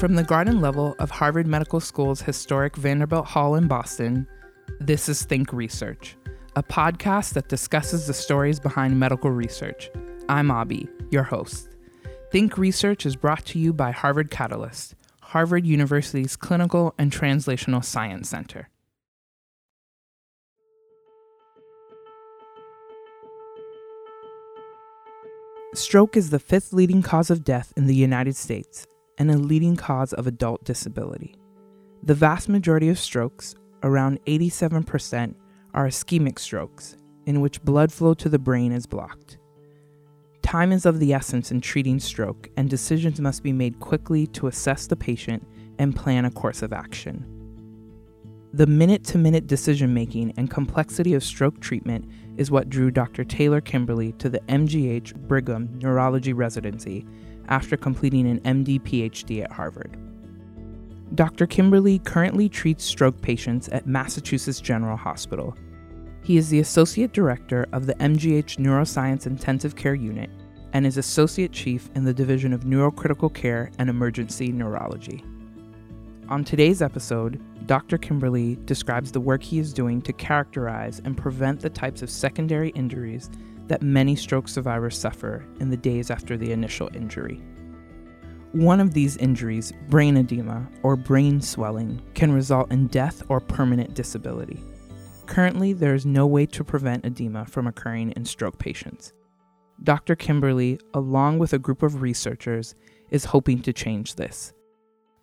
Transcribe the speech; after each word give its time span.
From 0.00 0.14
the 0.14 0.24
garden 0.24 0.62
level 0.62 0.96
of 0.98 1.10
Harvard 1.10 1.46
Medical 1.46 1.78
School's 1.78 2.22
historic 2.22 2.74
Vanderbilt 2.74 3.26
Hall 3.26 3.54
in 3.54 3.68
Boston, 3.68 4.26
this 4.78 5.10
is 5.10 5.24
Think 5.24 5.52
Research, 5.52 6.16
a 6.56 6.62
podcast 6.62 7.34
that 7.34 7.50
discusses 7.50 8.06
the 8.06 8.14
stories 8.14 8.58
behind 8.58 8.98
medical 8.98 9.30
research. 9.30 9.90
I'm 10.26 10.50
Abby, 10.50 10.88
your 11.10 11.24
host. 11.24 11.68
Think 12.32 12.56
Research 12.56 13.04
is 13.04 13.14
brought 13.14 13.44
to 13.44 13.58
you 13.58 13.74
by 13.74 13.90
Harvard 13.90 14.30
Catalyst, 14.30 14.94
Harvard 15.20 15.66
University's 15.66 16.34
Clinical 16.34 16.94
and 16.96 17.12
Translational 17.12 17.84
Science 17.84 18.30
Center. 18.30 18.70
Stroke 25.74 26.16
is 26.16 26.30
the 26.30 26.38
fifth 26.38 26.72
leading 26.72 27.02
cause 27.02 27.28
of 27.28 27.44
death 27.44 27.74
in 27.76 27.86
the 27.86 27.94
United 27.94 28.34
States 28.34 28.86
and 29.20 29.30
a 29.30 29.36
leading 29.36 29.76
cause 29.76 30.14
of 30.14 30.26
adult 30.26 30.64
disability. 30.64 31.36
The 32.02 32.14
vast 32.14 32.48
majority 32.48 32.88
of 32.88 32.98
strokes, 32.98 33.54
around 33.82 34.18
87%, 34.24 35.34
are 35.74 35.86
ischemic 35.86 36.38
strokes, 36.38 36.96
in 37.26 37.42
which 37.42 37.62
blood 37.62 37.92
flow 37.92 38.14
to 38.14 38.30
the 38.30 38.38
brain 38.38 38.72
is 38.72 38.86
blocked. 38.86 39.36
Time 40.40 40.72
is 40.72 40.86
of 40.86 40.98
the 40.98 41.12
essence 41.12 41.52
in 41.52 41.60
treating 41.60 42.00
stroke, 42.00 42.48
and 42.56 42.70
decisions 42.70 43.20
must 43.20 43.42
be 43.42 43.52
made 43.52 43.78
quickly 43.78 44.26
to 44.28 44.46
assess 44.46 44.86
the 44.86 44.96
patient 44.96 45.46
and 45.78 45.94
plan 45.94 46.24
a 46.24 46.30
course 46.30 46.62
of 46.62 46.72
action. 46.72 47.26
The 48.54 48.66
minute 48.66 49.04
to 49.04 49.18
minute 49.18 49.46
decision 49.46 49.92
making 49.92 50.32
and 50.38 50.50
complexity 50.50 51.12
of 51.12 51.22
stroke 51.22 51.60
treatment 51.60 52.10
is 52.38 52.50
what 52.50 52.70
drew 52.70 52.90
Dr. 52.90 53.22
Taylor 53.22 53.60
Kimberly 53.60 54.12
to 54.12 54.30
the 54.30 54.40
MGH 54.48 55.14
Brigham 55.28 55.78
Neurology 55.82 56.32
Residency 56.32 57.06
after 57.50 57.76
completing 57.76 58.26
an 58.26 58.40
MD 58.40 58.80
PhD 58.80 59.44
at 59.44 59.52
Harvard. 59.52 59.96
Dr. 61.14 61.46
Kimberly 61.46 61.98
currently 61.98 62.48
treats 62.48 62.84
stroke 62.84 63.20
patients 63.20 63.68
at 63.68 63.86
Massachusetts 63.86 64.60
General 64.60 64.96
Hospital. 64.96 65.56
He 66.22 66.36
is 66.36 66.48
the 66.48 66.60
Associate 66.60 67.12
Director 67.12 67.66
of 67.72 67.86
the 67.86 67.94
MGH 67.96 68.58
Neuroscience 68.58 69.26
Intensive 69.26 69.74
Care 69.74 69.94
Unit 69.94 70.30
and 70.72 70.86
is 70.86 70.96
Associate 70.96 71.50
Chief 71.50 71.90
in 71.96 72.04
the 72.04 72.14
Division 72.14 72.52
of 72.52 72.62
Neurocritical 72.62 73.34
Care 73.34 73.72
and 73.78 73.90
Emergency 73.90 74.52
Neurology. 74.52 75.24
On 76.28 76.44
today's 76.44 76.80
episode, 76.80 77.42
Dr. 77.66 77.98
Kimberly 77.98 78.56
describes 78.64 79.10
the 79.10 79.20
work 79.20 79.42
he 79.42 79.58
is 79.58 79.72
doing 79.72 80.00
to 80.02 80.12
characterize 80.12 81.00
and 81.04 81.16
prevent 81.16 81.58
the 81.58 81.70
types 81.70 82.02
of 82.02 82.10
secondary 82.10 82.70
injuries 82.70 83.30
that 83.70 83.82
many 83.82 84.16
stroke 84.16 84.48
survivors 84.48 84.98
suffer 84.98 85.46
in 85.60 85.70
the 85.70 85.76
days 85.76 86.10
after 86.10 86.36
the 86.36 86.50
initial 86.50 86.90
injury. 86.92 87.40
One 88.50 88.80
of 88.80 88.94
these 88.94 89.16
injuries, 89.18 89.72
brain 89.88 90.16
edema 90.16 90.68
or 90.82 90.96
brain 90.96 91.40
swelling, 91.40 92.02
can 92.14 92.32
result 92.32 92.72
in 92.72 92.88
death 92.88 93.22
or 93.28 93.38
permanent 93.38 93.94
disability. 93.94 94.60
Currently, 95.26 95.74
there 95.74 95.94
is 95.94 96.04
no 96.04 96.26
way 96.26 96.46
to 96.46 96.64
prevent 96.64 97.06
edema 97.06 97.46
from 97.46 97.68
occurring 97.68 98.10
in 98.16 98.24
stroke 98.24 98.58
patients. 98.58 99.12
Dr. 99.84 100.16
Kimberly, 100.16 100.80
along 100.92 101.38
with 101.38 101.52
a 101.52 101.58
group 101.60 101.84
of 101.84 102.02
researchers, 102.02 102.74
is 103.10 103.26
hoping 103.26 103.62
to 103.62 103.72
change 103.72 104.16
this. 104.16 104.52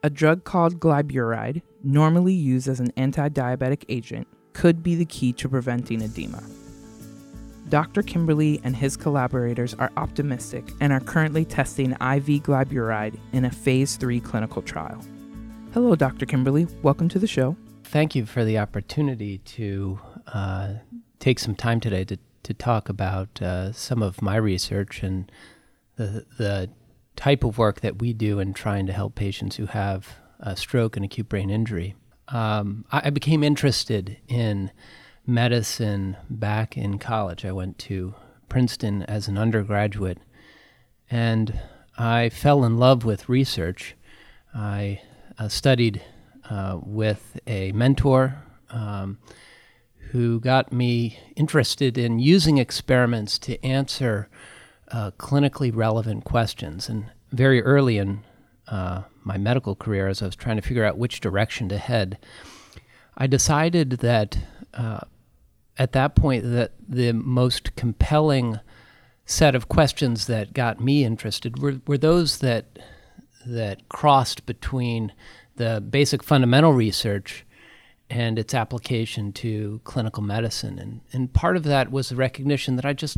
A 0.04 0.10
drug 0.10 0.46
called 0.46 0.80
glyburide, 0.80 1.64
normally 1.84 2.34
used 2.34 2.70
as 2.70 2.80
an 2.80 2.94
anti 2.96 3.28
diabetic 3.28 3.84
agent, 3.90 4.26
could 4.54 4.82
be 4.82 4.96
the 4.96 5.04
key 5.04 5.34
to 5.34 5.50
preventing 5.50 6.02
edema. 6.02 6.42
Dr. 7.70 8.02
Kimberly 8.02 8.62
and 8.64 8.76
his 8.76 8.96
collaborators 8.96 9.74
are 9.74 9.92
optimistic 9.98 10.72
and 10.80 10.94
are 10.94 11.02
currently 11.02 11.44
testing 11.44 11.92
IV 11.92 12.44
glyburide 12.44 13.20
in 13.34 13.44
a 13.44 13.52
phase 13.52 13.98
3 13.98 14.22
clinical 14.22 14.62
trial. 14.62 15.04
Hello, 15.74 15.94
Dr. 15.94 16.26
Kimberly. 16.26 16.66
Welcome 16.82 17.10
to 17.10 17.20
the 17.20 17.28
show. 17.28 17.58
Thank 17.84 18.16
you 18.16 18.26
for 18.26 18.46
the 18.46 18.58
opportunity 18.58 19.40
to 19.40 20.00
uh, 20.28 20.74
take 21.20 21.40
some 21.40 21.56
time 21.56 21.82
today 21.82 22.06
to, 22.06 22.18
to 22.44 22.54
talk 22.54 22.88
about 22.88 23.42
uh, 23.42 23.74
some 23.74 24.02
of 24.02 24.22
my 24.22 24.38
research 24.38 25.04
and 25.04 25.30
the, 25.98 26.26
the 26.38 26.70
type 27.18 27.44
of 27.44 27.58
work 27.58 27.82
that 27.82 28.00
we 28.00 28.14
do 28.14 28.40
in 28.40 28.54
trying 28.54 28.86
to 28.86 28.94
help 28.94 29.16
patients 29.16 29.58
who 29.58 29.66
have 29.66 30.16
a 30.40 30.56
stroke 30.56 30.96
and 30.96 31.04
acute 31.04 31.28
brain 31.28 31.50
injury. 31.50 31.96
Um, 32.30 32.86
I, 32.92 33.04
I, 33.06 33.10
became 33.10 33.44
interested 33.44 34.18
in 34.28 34.72
medicine 35.28 36.16
back 36.30 36.78
in 36.78 36.98
college. 36.98 37.46
I 37.46 37.52
went 37.52 37.78
to 37.80 38.16
Princeton 38.50 39.04
as 39.04 39.28
an 39.28 39.38
undergraduate, 39.38 40.20
and 41.12 41.60
I 41.98 42.30
fell 42.30 42.64
in 42.64 42.78
love 42.78 43.04
with 43.04 43.30
research. 43.30 43.96
I 44.56 45.02
uh, 45.38 45.50
studied 45.50 46.02
uh, 46.50 46.80
with 46.82 47.40
a 47.46 47.74
mentor 47.74 48.42
um, 48.70 49.20
who 50.12 50.40
got 50.40 50.72
me 50.72 51.20
interested 51.36 51.98
in 51.98 52.20
using 52.20 52.58
experiments 52.58 53.38
to 53.40 53.64
answer 53.64 54.30
uh, 54.92 55.12
clinically 55.12 55.72
relevant 55.74 56.24
questions. 56.24 56.88
And 56.88 57.12
very 57.32 57.62
early 57.62 57.98
in 57.98 58.24
uh, 58.68 59.04
my 59.24 59.38
medical 59.38 59.76
career, 59.76 60.08
as 60.08 60.22
I 60.22 60.26
was 60.26 60.36
trying 60.36 60.56
to 60.56 60.62
figure 60.62 60.86
out 60.86 60.98
which 60.98 61.20
direction 61.20 61.68
to 61.70 61.78
head, 61.78 62.18
I 63.18 63.28
decided 63.28 63.92
that 63.92 64.38
uh, 64.74 65.02
at 65.78 65.92
that 65.94 66.16
point 66.16 66.44
that 66.44 66.72
the 66.88 67.12
most 67.12 67.76
compelling 67.76 68.60
set 69.26 69.56
of 69.56 69.68
questions 69.68 70.28
that 70.28 70.54
got 70.54 70.80
me 70.80 71.04
interested 71.04 71.62
were, 71.62 71.82
were 71.86 71.98
those 71.98 72.40
that 72.40 72.80
that 73.46 73.88
crossed 73.88 74.46
between 74.46 75.14
the 75.56 75.82
basic 75.82 76.22
fundamental 76.22 76.74
research 76.74 77.46
and 78.10 78.40
its 78.40 78.54
application 78.54 79.32
to 79.34 79.82
clinical 79.84 80.24
medicine. 80.24 80.80
And, 80.80 81.02
and 81.14 81.34
part 81.34 81.58
of 81.58 81.64
that 81.64 81.92
was 81.92 82.10
the 82.10 82.16
recognition 82.16 82.76
that 82.76 82.86
I 82.86 82.94
just 82.94 83.18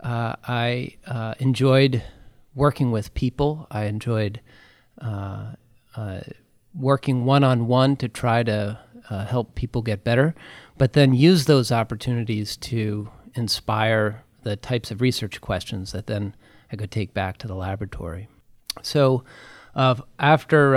uh, 0.00 0.34
I 0.46 0.96
uh, 1.06 1.34
enjoyed 1.38 2.02
working 2.54 2.90
with 2.90 3.12
people. 3.14 3.66
I 3.70 3.84
enjoyed 3.84 4.40
uh, 5.00 5.52
uh 5.96 6.20
working 6.72 7.24
one 7.24 7.42
on 7.42 7.66
one 7.66 7.96
to 7.96 8.08
try 8.08 8.42
to 8.44 8.78
uh, 9.10 9.24
help 9.26 9.54
people 9.56 9.82
get 9.82 10.04
better, 10.04 10.34
but 10.80 10.94
then 10.94 11.12
use 11.12 11.44
those 11.44 11.70
opportunities 11.70 12.56
to 12.56 13.06
inspire 13.34 14.24
the 14.44 14.56
types 14.56 14.90
of 14.90 15.02
research 15.02 15.38
questions 15.42 15.92
that 15.92 16.06
then 16.06 16.34
I 16.72 16.76
could 16.76 16.90
take 16.90 17.12
back 17.12 17.36
to 17.36 17.46
the 17.46 17.54
laboratory. 17.54 18.28
So 18.80 19.22
uh, 19.74 19.96
after 20.18 20.76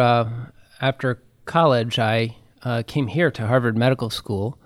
after 0.81 1.23
college, 1.45 1.99
I 1.99 2.35
came 2.85 3.07
here 3.07 3.31
to 3.31 3.47
Harvard 3.47 3.77
Medical 3.77 4.09
School 4.09 4.59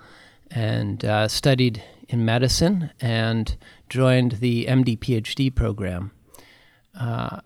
and 0.50 1.06
studied 1.28 1.84
in 2.10 2.26
medicine 2.26 2.90
and 3.00 3.56
joined 3.90 4.40
the 4.40 4.66
MD 4.66 4.98
PhD 4.98 5.54
program. 5.54 6.14
Uh, 7.00 7.42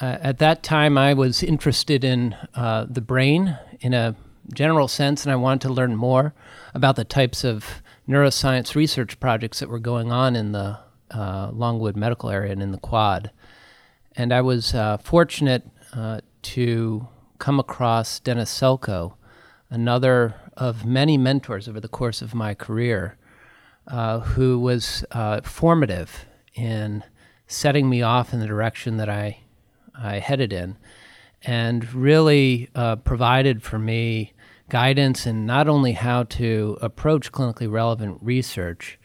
at 0.00 0.38
that 0.38 0.62
time, 0.62 0.96
I 0.96 1.14
was 1.14 1.42
interested 1.42 2.04
in 2.04 2.36
uh, 2.54 2.86
the 2.88 3.00
brain 3.00 3.58
in 3.80 3.94
a 3.94 4.14
general 4.52 4.88
sense, 4.88 5.24
and 5.24 5.32
I 5.32 5.36
wanted 5.36 5.62
to 5.62 5.72
learn 5.72 5.96
more 5.96 6.34
about 6.74 6.96
the 6.96 7.04
types 7.04 7.44
of 7.44 7.82
neuroscience 8.08 8.74
research 8.74 9.20
projects 9.20 9.60
that 9.60 9.68
were 9.68 9.78
going 9.78 10.10
on 10.10 10.36
in 10.36 10.52
the 10.52 10.78
uh, 11.10 11.50
Longwood 11.52 11.96
medical 11.96 12.30
area 12.30 12.52
and 12.52 12.62
in 12.62 12.72
the 12.72 12.78
quad. 12.78 13.30
And 14.16 14.32
I 14.32 14.40
was 14.40 14.74
uh, 14.74 14.98
fortunate 14.98 15.68
uh, 15.92 16.20
to 16.42 17.08
come 17.38 17.58
across 17.58 18.20
Dennis 18.20 18.50
Selkoe, 18.52 19.14
another 19.70 20.34
of 20.56 20.84
many 20.84 21.16
mentors 21.16 21.68
over 21.68 21.80
the 21.80 21.88
course 21.88 22.20
of 22.20 22.34
my 22.34 22.54
career 22.54 23.16
uh, 23.86 24.20
who 24.20 24.58
was 24.58 25.04
uh, 25.12 25.40
formative 25.42 26.26
in 26.54 27.02
setting 27.46 27.88
me 27.88 28.02
off 28.02 28.32
in 28.32 28.40
the 28.40 28.46
direction 28.46 28.96
that 28.98 29.08
I, 29.08 29.40
I 29.98 30.18
headed 30.18 30.52
in 30.52 30.76
and 31.42 31.92
really 31.94 32.68
uh, 32.74 32.96
provided 32.96 33.62
for 33.62 33.78
me 33.78 34.32
guidance 34.70 35.26
in 35.26 35.44
not 35.44 35.68
only 35.68 35.92
how 35.92 36.22
to 36.24 36.78
approach 36.80 37.30
clinically 37.30 37.70
relevant 37.70 38.18
research, 38.22 38.98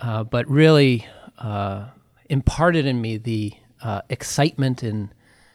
uh, 0.00 0.22
but 0.22 0.48
really 0.48 1.06
uh, 1.38 1.86
imparted 2.30 2.86
in 2.86 3.00
me 3.00 3.16
the 3.16 3.52
uh, 3.82 4.02
excitement 4.08 4.84
in 4.84 5.12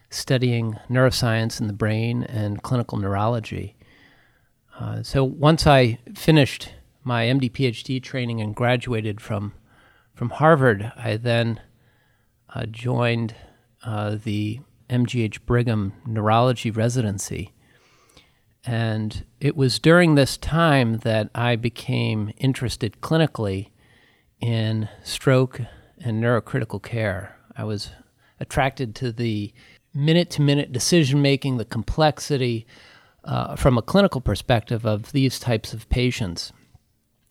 studying 0.09 0.77
neuroscience 0.89 1.61
in 1.61 1.67
the 1.67 1.73
brain 1.73 2.23
and 2.23 2.61
clinical 2.61 2.97
neurology. 2.97 3.75
so 5.01 5.23
once 5.23 5.65
I 5.65 5.99
finished 6.13 6.73
my 7.03 7.25
MD 7.25 7.51
PhD 7.51 8.01
training 8.01 8.41
and 8.41 8.55
graduated 8.55 9.21
from 9.21 9.53
from 10.13 10.29
Harvard, 10.29 10.91
I 10.95 11.17
then 11.17 11.59
uh, 12.53 12.65
joined 12.67 13.35
uh, 13.83 14.17
the 14.23 14.59
MGH 14.89 15.45
Brigham 15.45 15.93
Neurology 16.05 16.69
Residency. 16.69 17.52
And 18.65 19.25
it 19.39 19.57
was 19.57 19.79
during 19.79 20.15
this 20.15 20.37
time 20.37 20.99
that 20.99 21.29
I 21.35 21.55
became 21.55 22.31
interested 22.37 23.01
clinically 23.01 23.69
in 24.39 24.87
stroke 25.03 25.61
and 25.99 26.23
neurocritical 26.23 26.81
care. 26.81 27.37
I 27.55 27.65
was 27.65 27.91
attracted 28.39 28.95
to 28.95 29.11
the 29.11 29.53
minute 29.93 30.29
to 30.31 30.41
minute 30.41 30.71
decision 30.71 31.21
making, 31.21 31.57
the 31.57 31.65
complexity 31.65 32.65
uh, 33.23 33.55
from 33.55 33.77
a 33.77 33.81
clinical 33.81 34.21
perspective 34.21 34.85
of 34.85 35.11
these 35.11 35.39
types 35.39 35.73
of 35.73 35.87
patients, 35.89 36.51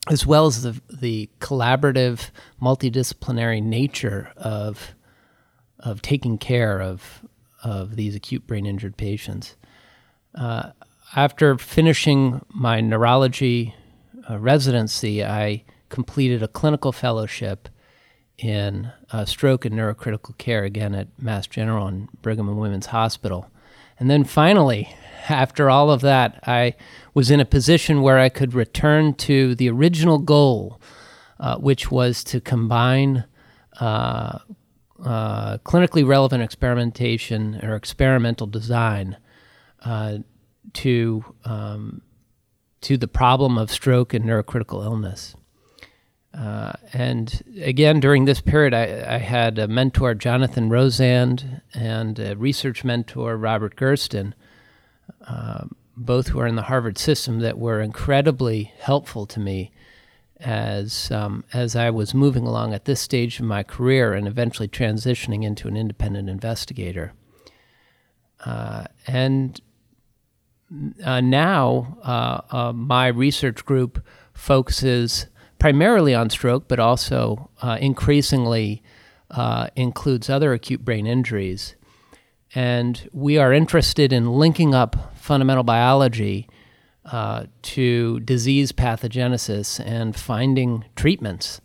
as 0.09 0.25
well 0.25 0.45
as 0.47 0.63
the, 0.63 0.81
the 0.89 1.29
collaborative, 1.39 2.29
multidisciplinary 2.61 3.61
nature 3.61 4.31
of, 4.37 4.95
of 5.79 6.01
taking 6.01 6.37
care 6.37 6.81
of, 6.81 7.25
of 7.63 7.95
these 7.95 8.15
acute 8.15 8.47
brain 8.47 8.65
injured 8.65 8.97
patients. 8.97 9.55
Uh, 10.33 10.71
after 11.15 11.57
finishing 11.57 12.41
my 12.49 12.81
neurology 12.81 13.75
uh, 14.29 14.39
residency, 14.39 15.23
I 15.23 15.63
completed 15.89 16.41
a 16.41 16.47
clinical 16.47 16.91
fellowship 16.91 17.69
in 18.37 18.91
uh, 19.11 19.25
stroke 19.25 19.63
and 19.63 19.75
neurocritical 19.75 20.37
care 20.37 20.63
again 20.63 20.95
at 20.95 21.07
Mass 21.19 21.45
General 21.45 21.87
and 21.87 22.09
Brigham 22.21 22.49
and 22.49 22.57
Women's 22.57 22.87
Hospital. 22.87 23.49
And 23.99 24.09
then 24.09 24.23
finally, 24.23 24.95
after 25.29 25.69
all 25.69 25.91
of 25.91 26.01
that, 26.01 26.39
I 26.47 26.75
was 27.13 27.29
in 27.29 27.39
a 27.39 27.45
position 27.45 28.01
where 28.01 28.17
I 28.17 28.29
could 28.29 28.53
return 28.53 29.13
to 29.15 29.55
the 29.55 29.69
original 29.69 30.17
goal, 30.17 30.81
uh, 31.39 31.57
which 31.57 31.91
was 31.91 32.23
to 32.25 32.41
combine 32.41 33.25
uh, 33.79 34.39
uh, 35.03 35.57
clinically 35.59 36.05
relevant 36.05 36.41
experimentation 36.41 37.59
or 37.63 37.75
experimental 37.75 38.47
design 38.47 39.17
uh, 39.85 40.17
to 40.73 41.23
um, 41.45 42.01
to 42.81 42.97
the 42.97 43.07
problem 43.07 43.57
of 43.57 43.71
stroke 43.71 44.13
and 44.13 44.25
neurocritical 44.25 44.83
illness. 44.83 45.35
Uh, 46.33 46.73
and 46.93 47.43
again, 47.61 47.99
during 47.99 48.25
this 48.25 48.41
period, 48.41 48.73
I, 48.73 49.15
I, 49.15 49.17
had 49.19 49.59
a 49.59 49.67
mentor, 49.67 50.15
Jonathan 50.15 50.67
Rosand, 50.67 51.61
and 51.75 52.17
a 52.17 52.35
research 52.35 52.83
mentor, 52.83 53.37
Robert 53.37 53.75
Gerszten, 53.75 54.33
uh, 55.27 55.65
both 55.95 56.29
who 56.29 56.39
are 56.39 56.47
in 56.47 56.55
the 56.55 56.63
Harvard 56.63 56.97
system, 56.97 57.39
that 57.41 57.59
were 57.59 57.79
incredibly 57.81 58.73
helpful 58.79 59.27
to 59.27 59.39
me 59.39 59.71
as 60.39 61.11
um, 61.11 61.43
as 61.53 61.75
I 61.75 61.89
was 61.89 62.13
moving 62.13 62.45
along 62.45 62.73
at 62.73 62.85
this 62.85 62.99
stage 62.99 63.39
of 63.39 63.45
my 63.45 63.63
career 63.63 64.13
and 64.13 64.27
eventually 64.27 64.67
transitioning 64.67 65.43
into 65.43 65.67
an 65.67 65.77
independent 65.77 66.29
investigator. 66.29 67.13
Uh, 68.43 68.85
and 69.07 69.61
uh, 71.03 71.21
now, 71.21 71.97
uh, 72.03 72.41
uh, 72.55 72.73
my 72.73 73.07
research 73.07 73.65
group 73.65 74.03
focuses 74.33 75.27
primarily 75.59 76.15
on 76.15 76.29
stroke, 76.29 76.67
but 76.67 76.79
also 76.79 77.49
uh, 77.61 77.77
increasingly 77.79 78.81
uh, 79.31 79.67
includes 79.75 80.29
other 80.29 80.53
acute 80.53 80.83
brain 80.83 81.05
injuries. 81.05 81.75
And 82.55 83.09
we 83.13 83.37
are 83.37 83.53
interested 83.53 84.13
in 84.13 84.33
linking 84.33 84.75
up 84.75 85.15
fundamental 85.15 85.63
biology 85.63 86.47
to 87.61 88.19
disease 88.21 88.71
pathogenesis 88.71 89.83
and 89.85 90.15
finding 90.15 90.85
treatments 90.95 91.59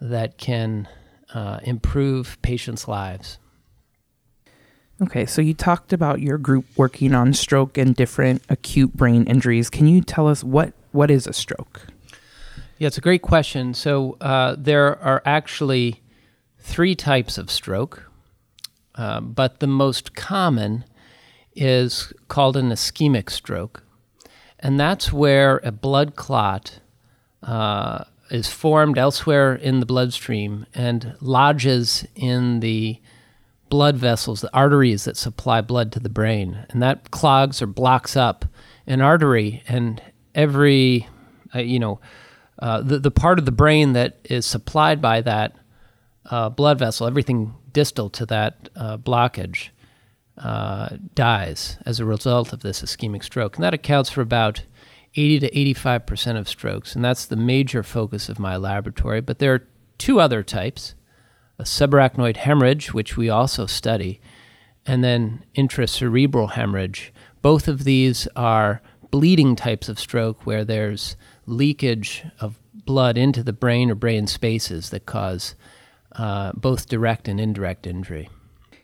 that 0.00 0.36
can 0.36 0.88
improve 1.62 2.36
patients' 2.42 2.88
lives. 2.88 3.38
Okay, 5.02 5.26
so 5.26 5.42
you 5.42 5.52
talked 5.52 5.92
about 5.92 6.20
your 6.20 6.38
group 6.38 6.64
working 6.76 7.12
on 7.12 7.34
stroke 7.34 7.76
and 7.76 7.96
different 7.96 8.40
acute 8.48 8.94
brain 8.94 9.24
injuries. 9.24 9.68
Can 9.68 9.88
you 9.88 10.00
tell 10.00 10.28
us 10.28 10.44
what, 10.44 10.74
what 10.92 11.10
is 11.10 11.26
a 11.26 11.32
stroke? 11.32 11.88
Yeah, 12.78 12.86
it's 12.86 12.98
a 12.98 13.00
great 13.02 13.22
question. 13.22 13.74
So 13.74 14.16
uh, 14.20 14.54
there 14.56 15.02
are 15.02 15.20
actually 15.24 16.00
three 16.60 16.94
types 16.94 17.36
of 17.36 17.50
stroke, 17.50 18.08
uh, 18.94 19.20
but 19.20 19.58
the 19.58 19.66
most 19.66 20.14
common 20.14 20.84
is 21.56 22.12
called 22.28 22.56
an 22.56 22.70
ischemic 22.70 23.28
stroke. 23.28 23.82
And 24.60 24.78
that's 24.78 25.12
where 25.12 25.60
a 25.64 25.72
blood 25.72 26.14
clot 26.14 26.78
uh, 27.42 28.04
is 28.30 28.48
formed 28.48 28.98
elsewhere 28.98 29.52
in 29.56 29.80
the 29.80 29.86
bloodstream 29.86 30.64
and 30.72 31.16
lodges 31.20 32.06
in 32.14 32.60
the 32.60 33.00
blood 33.72 33.96
vessels, 33.96 34.42
the 34.42 34.54
arteries 34.54 35.04
that 35.04 35.16
supply 35.16 35.62
blood 35.62 35.90
to 35.90 35.98
the 35.98 36.10
brain. 36.10 36.66
And 36.68 36.82
that 36.82 37.10
clogs 37.10 37.62
or 37.62 37.66
blocks 37.66 38.18
up 38.18 38.44
an 38.86 39.00
artery, 39.00 39.62
and 39.66 40.02
every, 40.34 41.08
uh, 41.54 41.60
you 41.60 41.78
know, 41.78 41.98
uh, 42.58 42.82
the, 42.82 42.98
the 42.98 43.10
part 43.10 43.38
of 43.38 43.46
the 43.46 43.50
brain 43.50 43.94
that 43.94 44.18
is 44.24 44.44
supplied 44.44 45.00
by 45.00 45.22
that 45.22 45.56
uh, 46.26 46.50
blood 46.50 46.78
vessel, 46.78 47.06
everything 47.06 47.54
distal 47.72 48.10
to 48.10 48.26
that 48.26 48.68
uh, 48.76 48.98
blockage, 48.98 49.70
uh, 50.36 50.90
dies 51.14 51.78
as 51.86 51.98
a 51.98 52.04
result 52.04 52.52
of 52.52 52.60
this 52.60 52.82
ischemic 52.82 53.24
stroke. 53.24 53.56
And 53.56 53.64
that 53.64 53.72
accounts 53.72 54.10
for 54.10 54.20
about 54.20 54.64
80 55.16 55.48
to 55.48 55.74
85% 55.74 56.38
of 56.38 56.46
strokes. 56.46 56.94
And 56.94 57.02
that's 57.02 57.24
the 57.24 57.36
major 57.36 57.82
focus 57.82 58.28
of 58.28 58.38
my 58.38 58.58
laboratory. 58.58 59.22
But 59.22 59.38
there 59.38 59.54
are 59.54 59.66
two 59.96 60.20
other 60.20 60.42
types 60.42 60.94
a 61.58 61.64
subarachnoid 61.64 62.36
hemorrhage, 62.36 62.92
which 62.92 63.16
we 63.16 63.28
also 63.28 63.66
study, 63.66 64.20
and 64.86 65.04
then 65.04 65.44
intracerebral 65.54 66.52
hemorrhage. 66.52 67.12
Both 67.40 67.68
of 67.68 67.84
these 67.84 68.26
are 68.34 68.82
bleeding 69.10 69.56
types 69.56 69.88
of 69.88 69.98
stroke 69.98 70.46
where 70.46 70.64
there's 70.64 71.16
leakage 71.46 72.24
of 72.40 72.58
blood 72.84 73.16
into 73.16 73.42
the 73.42 73.52
brain 73.52 73.90
or 73.90 73.94
brain 73.94 74.26
spaces 74.26 74.90
that 74.90 75.06
cause 75.06 75.54
uh, 76.16 76.52
both 76.52 76.88
direct 76.88 77.28
and 77.28 77.40
indirect 77.40 77.86
injury. 77.86 78.28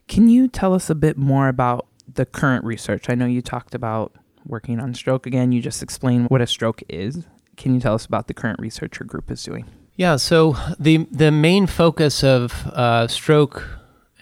Can 0.06 0.28
you 0.28 0.48
tell 0.48 0.74
us 0.74 0.88
a 0.88 0.94
bit 0.94 1.16
more 1.16 1.48
about 1.48 1.86
the 2.12 2.24
current 2.24 2.64
research? 2.64 3.10
I 3.10 3.14
know 3.14 3.26
you 3.26 3.42
talked 3.42 3.74
about 3.74 4.14
working 4.46 4.80
on 4.80 4.94
stroke 4.94 5.26
again. 5.26 5.52
You 5.52 5.60
just 5.60 5.82
explained 5.82 6.28
what 6.30 6.40
a 6.40 6.46
stroke 6.46 6.82
is. 6.88 7.24
Can 7.56 7.74
you 7.74 7.80
tell 7.80 7.94
us 7.94 8.06
about 8.06 8.28
the 8.28 8.34
current 8.34 8.60
research 8.60 8.98
your 8.98 9.06
group 9.06 9.30
is 9.30 9.42
doing? 9.42 9.66
Yeah, 9.98 10.14
so 10.14 10.56
the 10.78 11.08
the 11.10 11.32
main 11.32 11.66
focus 11.66 12.22
of 12.22 12.68
uh, 12.68 13.08
stroke 13.08 13.68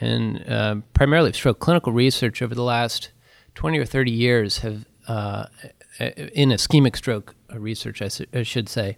and 0.00 0.42
uh, 0.48 0.76
primarily 0.94 1.34
stroke 1.34 1.58
clinical 1.58 1.92
research 1.92 2.40
over 2.40 2.54
the 2.54 2.62
last 2.62 3.10
20 3.56 3.78
or 3.78 3.84
30 3.84 4.10
years 4.10 4.58
have 4.60 4.86
uh, 5.06 5.48
in 6.00 6.48
ischemic 6.48 6.96
stroke 6.96 7.34
research, 7.52 8.00
I, 8.00 8.08
su- 8.08 8.24
I 8.32 8.42
should 8.42 8.70
say, 8.70 8.96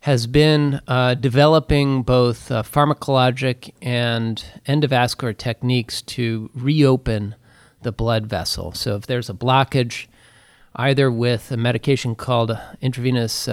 has 0.00 0.26
been 0.26 0.80
uh, 0.88 1.12
developing 1.12 2.02
both 2.02 2.50
uh, 2.50 2.62
pharmacologic 2.62 3.74
and 3.82 4.42
endovascular 4.66 5.36
techniques 5.36 6.00
to 6.02 6.48
reopen 6.54 7.34
the 7.82 7.92
blood 7.92 8.28
vessel. 8.28 8.72
So 8.72 8.96
if 8.96 9.06
there's 9.06 9.28
a 9.28 9.34
blockage, 9.34 10.06
either 10.74 11.10
with 11.12 11.52
a 11.52 11.58
medication 11.58 12.14
called 12.14 12.58
intravenous 12.80 13.46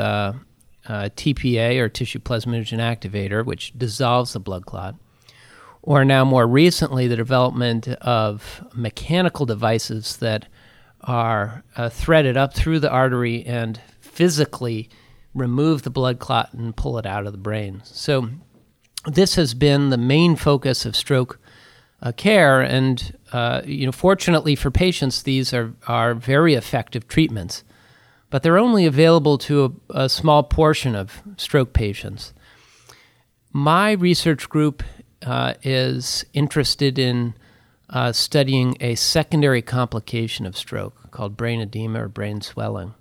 uh, 0.90 1.10
TPA 1.16 1.80
or 1.80 1.88
tissue 1.88 2.20
plasminogen 2.20 2.80
activator, 2.80 3.46
which 3.46 3.78
dissolves 3.78 4.34
the 4.34 4.40
blood 4.40 4.66
clot, 4.66 4.96
or 5.82 6.04
now 6.04 6.26
more 6.26 6.48
recently 6.48 7.08
the 7.08 7.16
development 7.16 7.88
of 7.88 8.66
mechanical 8.74 9.46
devices 9.46 10.18
that 10.18 10.48
are 11.02 11.64
uh, 11.78 11.90
threaded 11.90 12.36
up 12.36 12.54
through 12.54 12.80
the 12.80 12.90
artery 12.90 13.46
and 13.46 13.80
physically 14.02 14.90
remove 15.34 15.84
the 15.84 15.90
blood 15.90 16.20
clot 16.20 16.52
and 16.54 16.76
pull 16.76 16.98
it 16.98 17.06
out 17.06 17.26
of 17.26 17.32
the 17.32 17.38
brain. 17.38 17.82
So, 17.86 18.30
this 19.06 19.36
has 19.36 19.54
been 19.54 19.92
the 19.92 19.98
main 19.98 20.36
focus 20.36 20.86
of 20.86 20.96
stroke 20.96 21.40
uh, 22.02 22.12
care, 22.12 22.62
and 22.62 23.18
uh, 23.32 23.62
you 23.66 23.86
know, 23.86 23.92
fortunately 23.92 24.56
for 24.56 24.72
patients, 24.72 25.24
these 25.24 25.54
are 25.54 25.74
are 25.88 26.14
very 26.14 26.56
effective 26.56 27.08
treatments, 27.08 27.64
but 28.30 28.44
they're 28.44 28.58
only 28.58 28.86
available 28.86 29.38
to 29.38 29.78
a, 29.90 30.04
a 30.04 30.10
small 30.10 30.44
portion 30.44 30.96
of 30.96 31.22
stroke 31.38 31.74
patients. 31.74 32.34
My 33.52 33.92
research 33.92 34.50
group 34.50 34.84
uh, 35.26 35.56
is 35.64 36.26
interested 36.34 37.00
in 37.00 37.34
uh, 37.90 38.12
studying 38.12 38.78
a 38.80 38.96
secondary 38.96 39.62
complication 39.62 40.46
of 40.46 40.56
stroke 40.56 41.12
called 41.12 41.36
brain 41.36 41.60
edema 41.60 42.04
or 42.04 42.08
brain 42.08 42.42
swelling. 42.42 42.94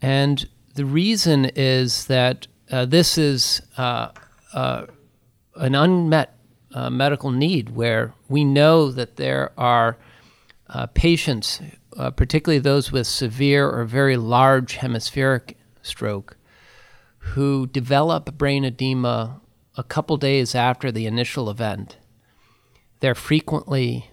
And 0.00 0.48
the 0.74 0.84
reason 0.84 1.46
is 1.56 2.06
that 2.06 2.46
uh, 2.70 2.84
this 2.86 3.18
is 3.18 3.62
uh, 3.76 4.08
uh 4.54 4.86
an 5.56 5.74
unmet 5.74 6.38
uh, 6.72 6.88
medical 6.88 7.32
need 7.32 7.70
where 7.70 8.14
we 8.28 8.44
know 8.44 8.90
that 8.92 9.16
there 9.16 9.50
are 9.58 9.98
uh, 11.96 12.10
particularly 12.10 12.60
those 12.60 12.92
with 12.92 13.06
severe 13.06 13.68
or 13.68 13.84
very 13.84 14.16
large 14.16 14.74
hemispheric 14.76 15.56
stroke, 15.82 16.36
who 17.18 17.66
develop 17.66 18.36
brain 18.38 18.64
edema 18.64 19.40
a 19.76 19.82
couple 19.82 20.16
days 20.16 20.54
after 20.54 20.90
the 20.90 21.06
initial 21.06 21.50
event. 21.50 21.98
They're 23.00 23.14
frequently 23.14 24.10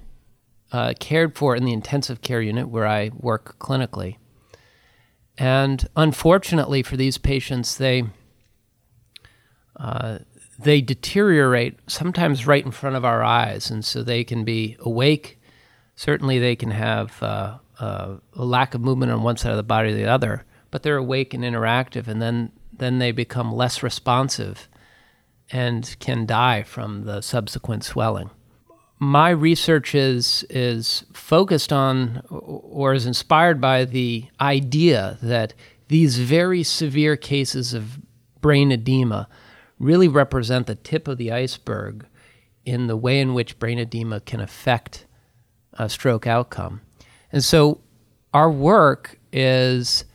uh, 0.72 0.93
cared 1.00 1.38
for 1.38 1.55
in 1.55 1.65
the 1.65 1.74
intensive 1.74 2.22
care 2.22 2.41
unit 2.41 2.69
where 2.69 2.88
I 2.88 3.12
work 3.15 3.57
clinically. 3.60 4.17
And 5.38 5.88
unfortunately 5.96 6.84
for 6.84 6.98
these 6.98 7.17
patients, 7.17 7.77
they 7.77 8.03
uh, 9.79 10.19
they 10.60 10.81
deteriorate 10.81 11.77
sometimes 11.88 12.48
right 12.48 12.65
in 12.65 12.72
front 12.72 12.96
of 12.96 13.05
our 13.05 13.24
eyes, 13.24 13.69
and 13.69 13.86
so 13.86 14.01
they 14.01 14.24
can 14.24 14.43
be 14.43 14.75
awake. 14.79 15.39
Certainly, 15.96 16.39
they 16.39 16.55
can 16.55 16.72
have 16.72 17.22
uh, 17.22 17.57
uh, 17.79 18.15
a 18.36 18.46
lack 18.46 18.74
of 18.74 18.81
movement 18.81 19.12
on 19.12 19.24
one 19.24 19.38
side 19.38 19.51
of 19.51 19.57
the 19.57 19.63
body 19.63 19.91
or 19.91 19.96
the 19.96 20.05
other, 20.05 20.43
but 20.72 20.84
they're 20.84 20.98
awake 20.98 21.34
and 21.34 21.43
interactive, 21.43 22.07
and 22.07 22.22
then 22.22 22.51
then 22.72 23.00
they 23.00 23.12
become 23.12 23.51
less 23.51 23.81
responsive 23.81 24.67
and 25.51 25.96
can 26.00 26.25
die 26.25 26.63
from 26.63 27.05
the 27.05 27.22
subsequent 27.22 27.84
swelling. 27.84 28.29
My 29.00 29.29
research 29.29 29.93
is 29.93 30.43
is 30.50 31.05
focused 31.13 31.72
on 31.72 32.24
or 32.29 32.93
is 32.93 33.05
inspired 33.05 33.62
by 33.62 33.86
the 33.86 34.25
idea 34.41 35.17
that 35.22 35.53
these 35.88 36.17
very 36.17 36.63
severe 36.63 37.15
cases 37.15 37.74
of 37.74 38.00
brain 38.41 38.72
edema 38.72 39.27
really 39.79 40.07
represent 40.07 40.67
the 40.67 40.75
tip 40.75 41.07
of 41.07 41.17
the 41.17 41.31
iceberg 41.31 42.05
in 42.65 42.88
the 42.88 42.98
way 42.98 43.19
in 43.19 43.34
which 43.34 43.60
brain 43.60 43.79
edema 43.79 44.19
can 44.19 44.41
affect 44.41 45.05
a 45.74 45.88
stroke 45.88 46.25
outcome. 46.25 46.81
And 47.31 47.43
so 47.43 47.81
our 48.34 48.50
work 48.50 49.19
is 49.31 50.05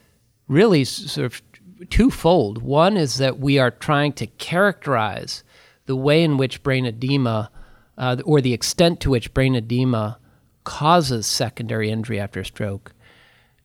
really 0.48 0.84
sort 0.84 1.26
of 1.26 1.42
twofold. 1.90 2.62
One 2.62 2.96
is 2.96 3.18
that 3.18 3.38
we 3.38 3.58
are 3.58 3.70
trying 3.70 4.12
to 4.14 4.26
characterize 4.26 5.44
the 5.86 5.96
way 5.96 6.22
in 6.22 6.36
which 6.36 6.62
brain 6.62 6.86
edema, 6.86 7.50
uh, 7.98 8.16
or 8.24 8.40
the 8.40 8.52
extent 8.52 9.00
to 9.00 9.10
which 9.10 9.34
brain 9.34 9.54
edema 9.54 10.18
causes 10.64 11.26
secondary 11.26 11.90
injury 11.90 12.20
after 12.20 12.44
stroke. 12.44 12.92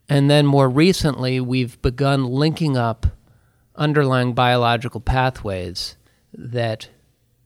And 0.10 0.30
then 0.30 0.46
more 0.46 0.70
recently, 0.70 1.40
we've 1.40 1.82
begun 1.82 2.26
linking 2.26 2.78
up 2.78 3.06
underlying 3.76 4.34
biological 4.34 5.02
pathways 5.02 5.96
that 6.34 6.90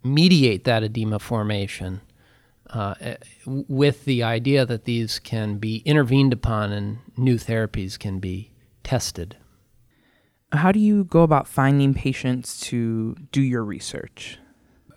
mediate 0.04 0.64
that 0.64 0.84
edema 0.84 1.20
formation 1.20 2.02
uh, 2.74 2.96
with 3.46 4.06
the 4.06 4.24
idea 4.24 4.66
that 4.66 4.86
these 4.86 5.20
can 5.20 5.58
be 5.58 5.78
intervened 5.86 6.34
upon 6.34 6.72
and 6.72 7.00
new 7.18 7.36
therapies 7.36 8.00
can 8.00 8.20
be 8.20 8.52
tested. 8.84 9.38
How 10.54 10.72
do 10.72 10.80
you 10.80 11.06
go 11.06 11.24
about 11.24 11.48
finding 11.48 11.94
patients 11.94 12.60
to 12.62 13.16
do 13.32 13.42
your 13.42 13.64
research? 13.64 14.38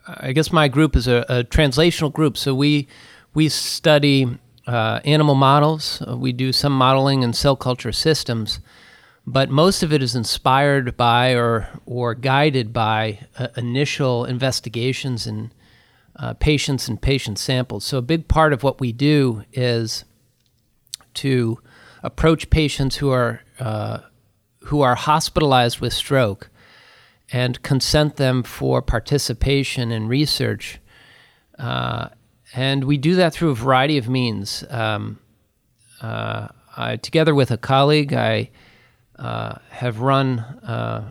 I 0.06 0.32
guess 0.32 0.52
my 0.52 0.68
group 0.68 0.96
is 0.96 1.08
a, 1.08 1.24
a 1.28 1.44
translational 1.44 2.12
group, 2.12 2.36
so 2.36 2.54
we 2.54 2.88
we 3.32 3.48
study 3.48 4.38
uh, 4.66 5.00
animal 5.04 5.34
models. 5.34 6.02
Uh, 6.06 6.16
we 6.16 6.32
do 6.32 6.52
some 6.52 6.76
modeling 6.76 7.22
in 7.22 7.32
cell 7.32 7.56
culture 7.56 7.92
systems, 7.92 8.60
but 9.26 9.50
most 9.50 9.82
of 9.82 9.92
it 9.92 10.02
is 10.02 10.14
inspired 10.14 10.96
by 10.96 11.32
or 11.34 11.68
or 11.86 12.14
guided 12.14 12.72
by 12.72 13.20
uh, 13.38 13.48
initial 13.56 14.24
investigations 14.24 15.26
in 15.26 15.52
uh, 16.16 16.34
patients 16.34 16.88
and 16.88 17.00
patient 17.00 17.38
samples. 17.38 17.84
So 17.84 17.98
a 17.98 18.02
big 18.02 18.28
part 18.28 18.52
of 18.52 18.62
what 18.62 18.80
we 18.80 18.92
do 18.92 19.44
is 19.52 20.04
to 21.14 21.58
approach 22.02 22.50
patients 22.50 22.96
who 22.96 23.10
are 23.10 23.40
uh, 23.58 23.98
who 24.64 24.80
are 24.80 24.94
hospitalized 24.94 25.80
with 25.80 25.92
stroke 25.92 26.50
and 27.32 27.62
consent 27.62 28.16
them 28.16 28.42
for 28.42 28.80
participation 28.82 29.90
in 29.90 30.08
research. 30.08 30.78
Uh, 31.58 32.08
and 32.54 32.84
we 32.84 32.96
do 32.96 33.14
that 33.16 33.32
through 33.34 33.50
a 33.50 33.54
variety 33.54 33.98
of 33.98 34.08
means. 34.08 34.64
Um, 34.70 35.18
uh, 36.00 36.48
I, 36.76 36.96
together 36.96 37.34
with 37.34 37.50
a 37.50 37.58
colleague, 37.58 38.12
I 38.12 38.50
uh, 39.18 39.56
have 39.70 40.00
run 40.00 40.38
uh, 40.38 41.10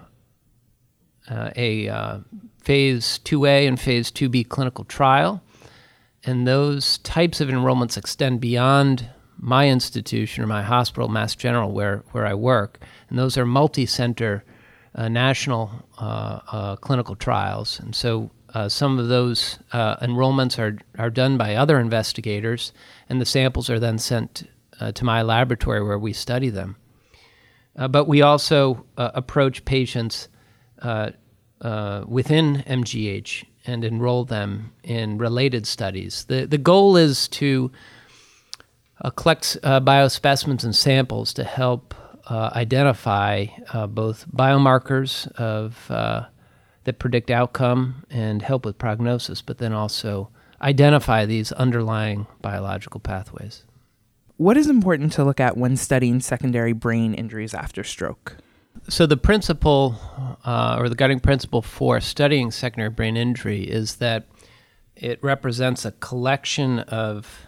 a 1.30 2.24
phase 2.64 3.20
2A 3.26 3.68
and 3.68 3.80
phase 3.80 4.10
2B 4.12 4.48
clinical 4.48 4.86
trial. 4.86 5.44
And 6.24 6.48
those 6.48 7.00
types 7.00 7.42
of 7.42 7.50
enrollments 7.50 7.98
extend 7.98 8.40
beyond 8.40 9.10
my 9.38 9.68
institution 9.68 10.44
or 10.44 10.48
my 10.48 10.64
hospital, 10.64 11.10
Mass 11.10 11.36
General, 11.36 11.72
where, 11.72 12.04
where 12.12 12.26
I 12.26 12.34
work. 12.34 12.80
And 13.10 13.20
those 13.20 13.38
are 13.38 13.46
multi 13.46 13.86
center 13.86 14.46
uh, 14.96 15.10
national 15.10 15.72
uh, 16.00 16.40
uh, 16.52 16.76
clinical 16.78 17.16
trials. 17.16 17.80
And 17.80 17.94
so 17.94 18.32
uh, 18.54 18.70
some 18.70 19.00
of 19.00 19.10
those 19.10 19.60
uh, 19.74 19.98
enrollments 19.98 20.58
are, 20.58 20.78
are 20.98 21.10
done 21.10 21.38
by 21.38 21.56
other 21.56 21.80
investigators, 21.80 22.72
and 23.10 23.20
the 23.20 23.26
samples 23.26 23.70
are 23.70 23.80
then 23.80 23.98
sent 23.98 24.48
uh, 24.80 24.92
to 24.94 25.04
my 25.04 25.22
laboratory 25.22 25.84
where 25.84 26.00
we 26.00 26.14
study 26.14 26.50
them. 26.50 26.78
but 27.90 28.08
we 28.08 28.22
also 28.22 28.86
approach 28.98 29.66
patients 29.66 30.30
within 32.08 32.64
MGH 32.68 33.46
and 33.66 33.84
enroll 33.84 34.26
them 34.26 34.74
in 34.84 35.18
related 35.18 35.66
studies. 35.66 36.26
The, 36.26 36.46
the 36.46 36.58
goal 36.58 36.98
is 36.98 37.28
to 37.30 37.72
uh, 39.02 39.10
collects 39.10 39.58
uh, 39.64 39.80
biospecimens 39.80 40.64
and 40.64 40.76
samples 40.76 41.34
to 41.34 41.44
help 41.44 41.94
uh, 42.30 42.52
identify 42.56 43.48
uh, 43.74 43.88
both 43.88 44.26
biomarkers 44.32 45.32
of 45.34 45.90
uh, 45.92 46.26
that 46.86 47.00
predict 47.00 47.30
outcome 47.30 48.06
and 48.10 48.42
help 48.42 48.66
with 48.66 48.78
prognosis, 48.78 49.42
but 49.42 49.58
then 49.58 49.74
also 49.74 50.30
identify 50.62 51.26
these 51.26 51.52
underlying 51.54 52.28
biological 52.42 53.00
pathways. 53.00 53.64
What 54.38 54.58
is 54.58 54.68
important 54.68 55.14
to 55.14 55.24
look 55.24 55.40
at 55.40 55.58
when 55.58 55.78
studying 55.78 56.20
secondary 56.20 56.74
brain 56.74 57.14
injuries 57.14 57.54
after 57.54 57.84
stroke? 57.84 58.38
So, 58.90 59.06
the 59.06 59.18
principle 59.18 59.96
uh, 60.44 60.78
or 60.80 60.90
the 60.90 60.96
guiding 60.96 61.20
principle 61.20 61.62
for 61.62 62.02
studying 62.02 62.52
secondary 62.52 62.90
brain 62.90 63.16
injury 63.16 63.64
is 63.64 63.96
that 63.98 64.28
it 64.96 65.24
represents 65.24 65.86
a 65.86 65.92
collection 65.92 66.80
of 66.80 67.46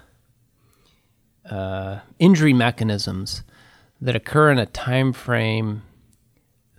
uh, 1.49 1.99
injury 2.19 2.53
mechanisms 2.53 3.43
that 4.01 4.15
occur 4.15 4.51
in 4.51 4.57
a 4.57 4.65
time 4.65 5.13
frame 5.13 5.83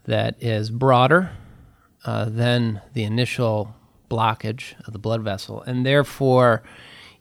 that 0.05 0.37
is 0.43 0.71
broader 0.71 1.31
uh, 2.05 2.27
than 2.27 2.81
the 2.95 3.05
initial 3.05 3.75
blockage 4.09 4.75
of 4.87 4.93
the 4.93 4.99
blood 4.99 5.23
vessel. 5.23 5.63
And 5.63 5.85
therefore, 5.85 6.63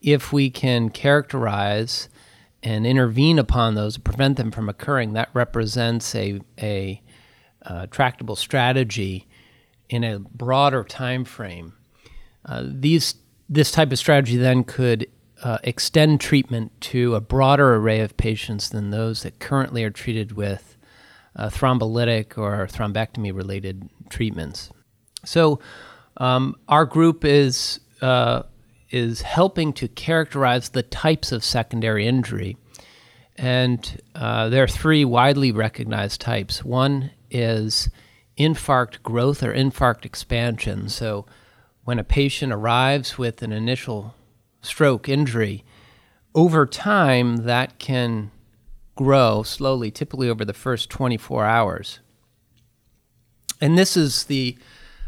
if 0.02 0.32
we 0.32 0.50
can 0.50 0.90
characterize 0.90 2.10
and 2.62 2.86
intervene 2.86 3.40
upon 3.40 3.76
those, 3.76 3.98
prevent 3.98 4.38
them 4.38 4.52
from 4.52 4.70
occurring, 4.70 5.14
that 5.14 5.30
represents 5.34 6.14
a, 6.16 6.40
a 6.60 7.02
uh, 7.66 7.88
tractable 7.88 8.36
strategy 8.36 9.28
in 9.90 10.04
a 10.04 10.20
broader 10.20 10.84
time 10.84 11.26
frame. 11.26 11.74
Uh, 12.46 12.64
these, 12.66 13.16
this 13.50 13.72
type 13.72 13.92
of 13.92 14.00
strategy 14.00 14.38
then 14.38 14.64
could 14.64 15.08
uh, 15.44 15.58
extend 15.64 16.22
treatment 16.22 16.72
to 16.80 17.16
a 17.16 17.22
broader 17.22 17.76
array 17.76 18.00
of 18.00 18.16
patients 18.18 18.70
than 18.70 18.90
those 18.92 19.24
that 19.24 19.40
currently 19.40 19.84
are 19.84 19.90
treated 19.90 20.32
with 20.32 20.78
uh, 21.36 21.50
thrombolytic 21.50 22.38
or 22.38 22.68
thrombectomy 22.68 23.36
related 23.36 23.90
treatments. 24.10 24.70
So, 25.26 25.60
um, 26.18 26.56
our 26.70 26.86
group 26.86 27.26
is, 27.26 27.82
uh, 28.02 28.44
is 28.90 29.22
helping 29.22 29.74
to 29.74 29.88
characterize 29.90 30.70
the 30.70 30.84
types 30.84 31.34
of 31.34 31.44
secondary 31.44 32.08
injury. 32.08 32.56
And 33.36 34.02
uh, 34.16 34.48
there 34.48 34.64
are 34.64 34.68
three 34.68 35.04
widely 35.04 35.52
recognized 35.52 36.22
types. 36.22 36.64
One 36.64 37.12
is 37.30 37.90
infarct 38.38 39.02
growth 39.04 39.44
or 39.44 39.54
infarct 39.54 40.06
expansion. 40.06 40.90
So, 40.90 41.26
when 41.84 42.00
a 42.00 42.04
patient 42.04 42.52
arrives 42.52 43.18
with 43.18 43.44
an 43.44 43.52
initial 43.52 44.16
stroke 44.62 45.08
injury, 45.08 45.64
over 46.34 46.66
time 46.66 47.38
that 47.38 47.78
can 47.78 48.32
grow 48.96 49.44
slowly, 49.44 49.92
typically 49.92 50.30
over 50.30 50.44
the 50.44 50.54
first 50.54 50.90
24 50.90 51.46
hours. 51.46 52.00
And 53.62 53.78
this 53.78 53.96
is 53.96 54.26
the 54.26 54.58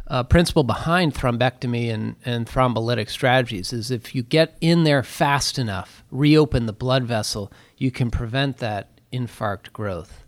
uh, 0.08 0.24
principle 0.24 0.64
behind 0.64 1.14
thrombectomy 1.14 1.94
and, 1.94 2.16
and 2.24 2.48
thrombolytic 2.48 3.10
strategies 3.10 3.74
is 3.74 3.92
if 3.92 4.16
you 4.16 4.24
get 4.24 4.56
in 4.62 4.84
there 4.84 5.04
fast 5.04 5.60
enough, 5.60 6.04
reopen 6.12 6.66
the 6.66 6.74
blood 6.74 7.04
vessel, 7.04 7.52
you 7.78 7.92
can 7.92 8.10
prevent 8.10 8.58
that 8.58 9.02
infarct 9.12 9.74
growth. 9.74 10.24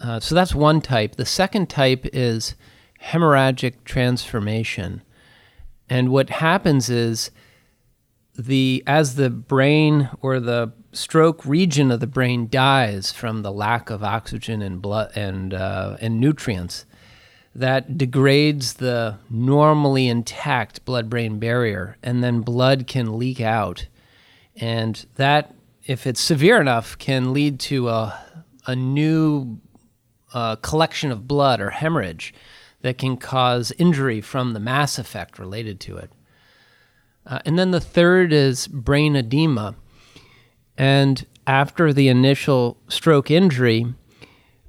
Uh, 0.00 0.20
so 0.20 0.34
that's 0.34 0.54
one 0.54 0.80
type. 0.80 1.16
The 1.16 1.24
second 1.24 1.68
type 1.70 2.06
is 2.12 2.54
hemorrhagic 3.02 3.84
transformation. 3.84 5.02
And 5.88 6.10
what 6.10 6.30
happens 6.30 6.90
is 6.90 7.30
the 8.36 8.82
as 8.86 9.14
the 9.14 9.30
brain 9.30 10.10
or 10.20 10.40
the 10.40 10.72
stroke 10.92 11.44
region 11.46 11.90
of 11.90 12.00
the 12.00 12.06
brain 12.06 12.48
dies 12.48 13.12
from 13.12 13.42
the 13.42 13.52
lack 13.52 13.88
of 13.88 14.02
oxygen 14.02 14.62
and 14.62 14.82
blood 14.82 15.12
and 15.16 15.54
uh, 15.54 15.96
and 16.00 16.20
nutrients, 16.20 16.84
that 17.54 17.96
degrades 17.96 18.74
the 18.74 19.16
normally 19.30 20.08
intact 20.08 20.84
blood-brain 20.84 21.38
barrier, 21.38 21.96
and 22.02 22.22
then 22.22 22.40
blood 22.40 22.86
can 22.86 23.18
leak 23.18 23.40
out, 23.40 23.86
and 24.56 25.06
that, 25.16 25.54
if 25.86 26.06
it's 26.06 26.20
severe 26.20 26.60
enough, 26.60 26.98
can 26.98 27.32
lead 27.32 27.58
to 27.60 27.88
a 27.88 28.22
a 28.66 28.74
new 28.74 29.58
uh, 30.36 30.54
collection 30.56 31.10
of 31.10 31.26
blood 31.26 31.62
or 31.62 31.70
hemorrhage 31.70 32.34
that 32.82 32.98
can 32.98 33.16
cause 33.16 33.72
injury 33.78 34.20
from 34.20 34.52
the 34.52 34.60
mass 34.60 34.98
effect 34.98 35.38
related 35.38 35.80
to 35.80 35.96
it. 35.96 36.10
Uh, 37.24 37.38
and 37.46 37.58
then 37.58 37.70
the 37.70 37.80
third 37.80 38.34
is 38.34 38.68
brain 38.68 39.16
edema. 39.16 39.74
And 40.76 41.24
after 41.46 41.90
the 41.90 42.08
initial 42.08 42.76
stroke 42.86 43.30
injury, 43.30 43.94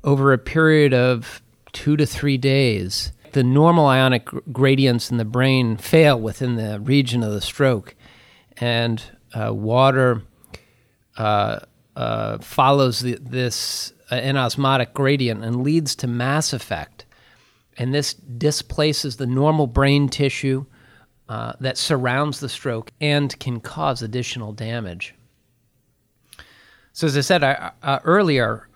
over 0.06 0.32
a 0.32 0.38
period 0.38 0.94
of 0.94 1.42
two 1.74 1.98
to 1.98 2.06
three 2.06 2.38
days, 2.38 3.12
the 3.34 3.44
normal 3.44 3.88
ionic 3.88 4.30
gradients 4.54 5.12
in 5.12 5.18
the 5.18 5.26
brain 5.26 5.76
fail 5.76 6.18
within 6.18 6.56
the 6.56 6.80
region 6.80 7.24
of 7.24 7.34
the 7.34 7.42
stroke, 7.42 7.94
and 8.56 9.04
uh, 9.34 9.54
water 9.54 10.24
uh, 11.18 11.60
uh, 11.98 12.38
follows 12.38 13.02
the, 13.02 13.18
this 13.20 13.92
an 14.10 14.38
osmotic 14.38 14.94
gradient 14.94 15.44
and 15.44 15.64
leads 15.64 15.96
to 15.98 16.08
mass 16.08 16.54
effect. 16.54 17.06
And 17.78 17.94
this 17.94 18.14
displaces 18.14 19.18
the 19.18 19.28
normal 19.28 19.68
brain 19.68 20.10
tissue 20.10 20.66
uh, 21.30 21.54
that 21.60 21.78
surrounds 21.78 22.40
the 22.40 22.50
stroke 22.50 22.92
and 23.02 23.38
can 23.40 23.60
cause 23.60 24.02
additional 24.02 24.54
damage. 24.54 25.14
So, 26.94 27.06
as 27.06 27.18
I 27.18 27.22
said 27.22 27.44
uh, 27.44 28.00
earlier, 28.04 28.68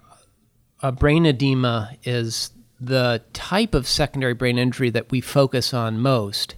brain 0.92 1.26
edema 1.26 1.98
is 2.04 2.52
the 2.80 3.24
type 3.34 3.76
of 3.76 3.88
secondary 3.88 4.34
brain 4.34 4.58
injury 4.58 4.90
that 4.90 5.12
we 5.12 5.22
focus 5.22 5.74
on 5.74 6.00
most. 6.00 6.56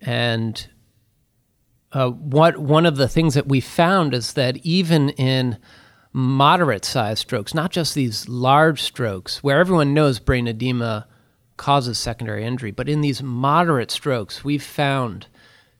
And 0.00 0.66
uh, 1.92 2.10
what 2.10 2.58
one 2.58 2.86
of 2.86 2.96
the 2.96 3.08
things 3.08 3.34
that 3.34 3.46
we 3.46 3.60
found 3.60 4.14
is 4.14 4.32
that 4.32 4.56
even 4.58 5.10
in 5.10 5.58
moderate 6.16 6.86
sized 6.86 7.18
strokes, 7.20 7.52
not 7.52 7.70
just 7.70 7.94
these 7.94 8.26
large 8.26 8.80
strokes, 8.80 9.42
where 9.42 9.60
everyone 9.60 9.92
knows 9.92 10.18
brain 10.18 10.48
edema 10.48 11.06
causes 11.58 11.98
secondary 11.98 12.42
injury, 12.42 12.70
but 12.70 12.88
in 12.88 13.02
these 13.02 13.22
moderate 13.22 13.90
strokes, 13.90 14.42
we've 14.42 14.62
found 14.62 15.26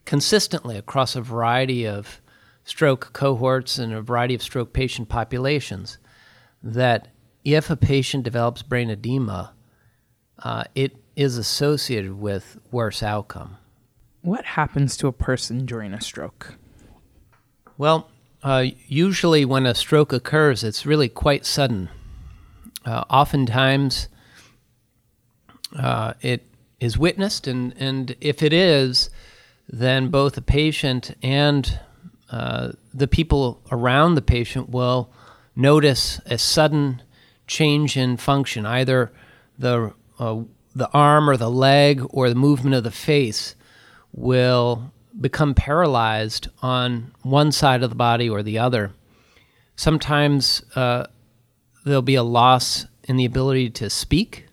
consistently 0.05 0.77
across 0.77 1.17
a 1.17 1.23
variety 1.23 1.87
of 1.87 2.21
stroke 2.65 3.15
cohorts 3.15 3.79
and 3.79 3.95
a 3.95 4.03
variety 4.03 4.35
of 4.35 4.43
stroke 4.43 4.75
patient 4.75 5.09
populations 5.09 5.97
that 6.63 7.09
if 7.43 7.71
a 7.71 7.77
patient 7.77 8.23
develops 8.23 8.61
brain 8.61 8.91
edema, 8.91 9.55
uh, 10.41 10.65
it 10.75 10.97
is 11.17 11.39
associated 11.39 12.13
with 12.13 12.59
worse 12.71 13.03
outcome. 13.03 13.57
What 14.21 14.45
happens 14.45 14.99
to 14.99 15.07
a 15.07 15.13
person 15.13 15.65
during 15.65 15.95
a 15.95 16.01
stroke? 16.03 16.57
Well, 17.79 18.11
uh, 18.47 18.65
usually 18.87 19.45
when 19.45 19.67
a 19.67 19.75
stroke 19.75 20.13
occurs, 20.13 20.63
it's 20.63 20.87
really 20.87 21.09
quite 21.09 21.45
sudden. 21.45 21.89
Uh, 22.85 23.03
oftentimes, 23.11 24.07
uh, 25.77 26.13
it 26.21 26.47
is 26.79 26.97
witnessed, 26.97 27.49
and, 27.49 27.75
and 27.77 28.15
if 28.21 28.45
it 28.45 28.53
is, 28.53 29.11
then 29.69 30.11
both 30.11 30.37
the 30.37 30.43
patient 30.43 31.17
and 31.25 31.81
uh, 32.31 32.71
the 32.95 33.09
people 33.09 33.61
around 33.73 34.15
the 34.15 34.23
patient 34.23 34.69
will 34.69 35.11
notice 35.57 36.21
a 36.27 36.39
sudden 36.39 37.03
change 37.49 37.97
in 37.97 38.17
function, 38.17 38.65
either 38.65 39.11
the 39.59 39.93
uh, 40.21 40.43
the 40.73 40.89
arm 40.93 41.29
or 41.29 41.37
the 41.37 41.51
leg 41.51 42.01
or 42.11 42.29
the 42.29 42.37
movement 42.37 42.77
of 42.77 42.85
the 42.85 42.93
face 42.93 43.57
will 44.13 44.93
become 45.21 45.55
paralyzed 45.55 46.49
on 46.63 47.13
one 47.23 47.53
side 47.53 47.83
of 47.83 47.91
the 47.91 47.97
body 47.97 48.29
or 48.29 48.43
the 48.43 48.59
other. 48.59 48.93
Sometimes 49.77 50.63
uh, 50.75 51.07
there'll 51.85 52.03
be 52.03 52.15
a 52.15 52.23
loss 52.23 52.87
in 53.05 53.17
the 53.17 53.25
ability 53.25 53.71
to 53.71 53.89
speak, 53.89 54.47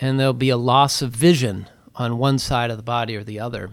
and 0.00 0.18
there'll 0.18 0.32
be 0.32 0.50
a 0.50 0.56
loss 0.56 1.02
of 1.02 1.10
vision 1.10 1.68
on 1.94 2.18
one 2.18 2.38
side 2.38 2.70
of 2.70 2.76
the 2.76 2.82
body 2.82 3.16
or 3.16 3.24
the 3.24 3.40
other. 3.40 3.70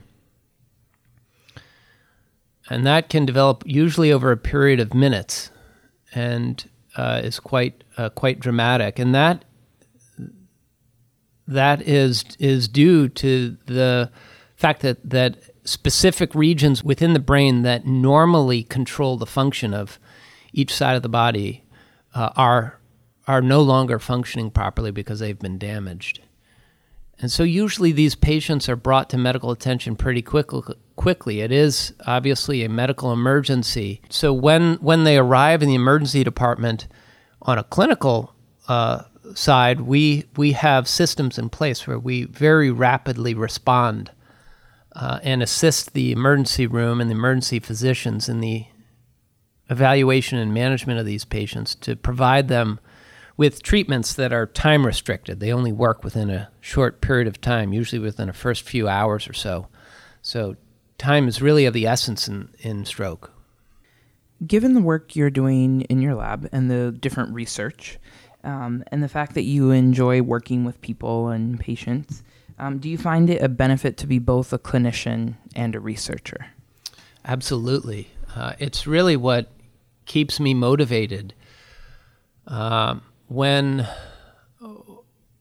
And 2.69 2.85
that 2.85 3.09
can 3.09 3.25
develop 3.25 3.63
usually 3.65 4.11
over 4.11 4.31
a 4.31 4.37
period 4.37 4.79
of 4.79 4.93
minutes 4.93 5.51
and 6.13 6.67
uh, 6.95 7.21
is 7.23 7.39
quite 7.39 7.83
uh, 7.97 8.09
quite 8.09 8.39
dramatic, 8.39 8.97
and 8.99 9.13
that 9.13 9.45
that 11.47 11.81
is 11.81 12.23
is 12.39 12.67
due 12.67 13.09
to 13.09 13.57
the 13.65 14.11
fact 14.55 14.81
that 14.81 15.09
that 15.09 15.37
specific 15.65 16.33
regions 16.35 16.83
within 16.83 17.13
the 17.13 17.19
brain 17.19 17.63
that 17.63 17.85
normally 17.85 18.63
control 18.63 19.17
the 19.17 19.25
function 19.25 19.73
of 19.73 19.99
each 20.53 20.73
side 20.73 20.95
of 20.95 21.01
the 21.01 21.09
body 21.09 21.63
uh, 22.13 22.29
are 22.35 22.79
are 23.27 23.41
no 23.41 23.61
longer 23.61 23.97
functioning 23.97 24.51
properly 24.51 24.91
because 24.91 25.19
they've 25.19 25.39
been 25.39 25.57
damaged. 25.57 26.21
And 27.19 27.31
so 27.31 27.43
usually 27.43 27.91
these 27.91 28.13
patients 28.13 28.69
are 28.69 28.75
brought 28.75 29.09
to 29.09 29.17
medical 29.17 29.49
attention 29.49 29.95
pretty 29.95 30.21
quickly 30.21 30.75
quickly. 30.95 31.41
It 31.41 31.51
is 31.51 31.93
obviously 32.05 32.63
a 32.63 32.69
medical 32.69 33.11
emergency. 33.11 34.01
So 34.09 34.31
when 34.33 34.75
when 34.75 35.03
they 35.03 35.17
arrive 35.17 35.61
in 35.61 35.69
the 35.69 35.75
emergency 35.75 36.23
department 36.23 36.87
on 37.41 37.57
a 37.57 37.63
clinical 37.63 38.35
uh, 38.67 39.03
side, 39.33 39.81
we 39.81 40.25
we 40.35 40.51
have 40.53 40.87
systems 40.87 41.37
in 41.37 41.49
place 41.49 41.87
where 41.87 41.99
we 41.99 42.25
very 42.25 42.69
rapidly 42.69 43.33
respond 43.33 44.11
uh, 44.95 45.19
and 45.23 45.43
assist 45.43 45.93
the 45.93 46.11
emergency 46.11 46.65
room 46.65 47.01
and 47.01 47.09
the 47.09 47.15
emergency 47.15 47.59
physicians 47.59 48.29
in 48.29 48.39
the 48.39 48.65
evaluation 49.69 50.37
and 50.37 50.53
management 50.53 50.99
of 50.99 51.05
these 51.05 51.25
patients 51.25 51.75
to 51.75 51.95
provide 51.95 52.47
them 52.47 52.79
with 53.37 53.61
treatments 53.61 54.13
that 54.13 54.31
are 54.31 54.45
time 54.45 54.85
restricted. 54.85 55.39
They 55.39 55.51
only 55.51 55.73
work 55.73 56.03
within 56.03 56.29
a 56.29 56.49
short 56.61 57.01
period 57.01 57.27
of 57.27 57.41
time, 57.41 57.73
usually 57.73 57.99
within 57.99 58.27
the 58.27 58.33
first 58.33 58.63
few 58.63 58.87
hours 58.87 59.27
or 59.27 59.33
so. 59.33 59.67
So 60.21 60.55
time 60.97 61.27
is 61.27 61.41
really 61.41 61.65
of 61.65 61.73
the 61.73 61.87
essence 61.87 62.27
in, 62.27 62.49
in 62.59 62.85
stroke. 62.85 63.31
Given 64.45 64.73
the 64.73 64.81
work 64.81 65.15
you're 65.15 65.29
doing 65.29 65.81
in 65.81 66.01
your 66.01 66.15
lab 66.15 66.47
and 66.51 66.69
the 66.69 66.91
different 66.91 67.33
research, 67.33 67.99
um, 68.43 68.83
and 68.87 69.01
the 69.01 69.09
fact 69.09 69.33
that 69.33 69.43
you 69.43 69.71
enjoy 69.71 70.21
working 70.21 70.63
with 70.63 70.79
people 70.81 71.29
and 71.29 71.59
patients, 71.59 72.23
um, 72.57 72.79
do 72.79 72.89
you 72.89 72.97
find 72.97 73.29
it 73.29 73.41
a 73.41 73.49
benefit 73.49 73.97
to 73.97 74.07
be 74.07 74.19
both 74.19 74.53
a 74.53 74.59
clinician 74.59 75.35
and 75.55 75.75
a 75.75 75.79
researcher? 75.79 76.47
Absolutely. 77.25 78.09
Uh, 78.35 78.53
it's 78.59 78.85
really 78.85 79.17
what 79.17 79.51
keeps 80.05 80.39
me 80.39 80.53
motivated. 80.53 81.33
Uh, 82.47 82.99
when 83.27 83.87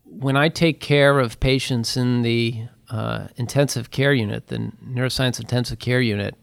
when 0.05 0.37
I 0.37 0.49
take 0.49 0.81
care 0.81 1.19
of 1.19 1.41
patients 1.41 1.97
in 1.97 2.23
the 2.23 2.67
uh, 2.89 3.29
intensive 3.37 3.91
care 3.91 4.13
unit, 4.13 4.47
the 4.47 4.73
neuroscience 4.85 5.41
intensive 5.41 5.79
care 5.79 6.01
unit, 6.01 6.35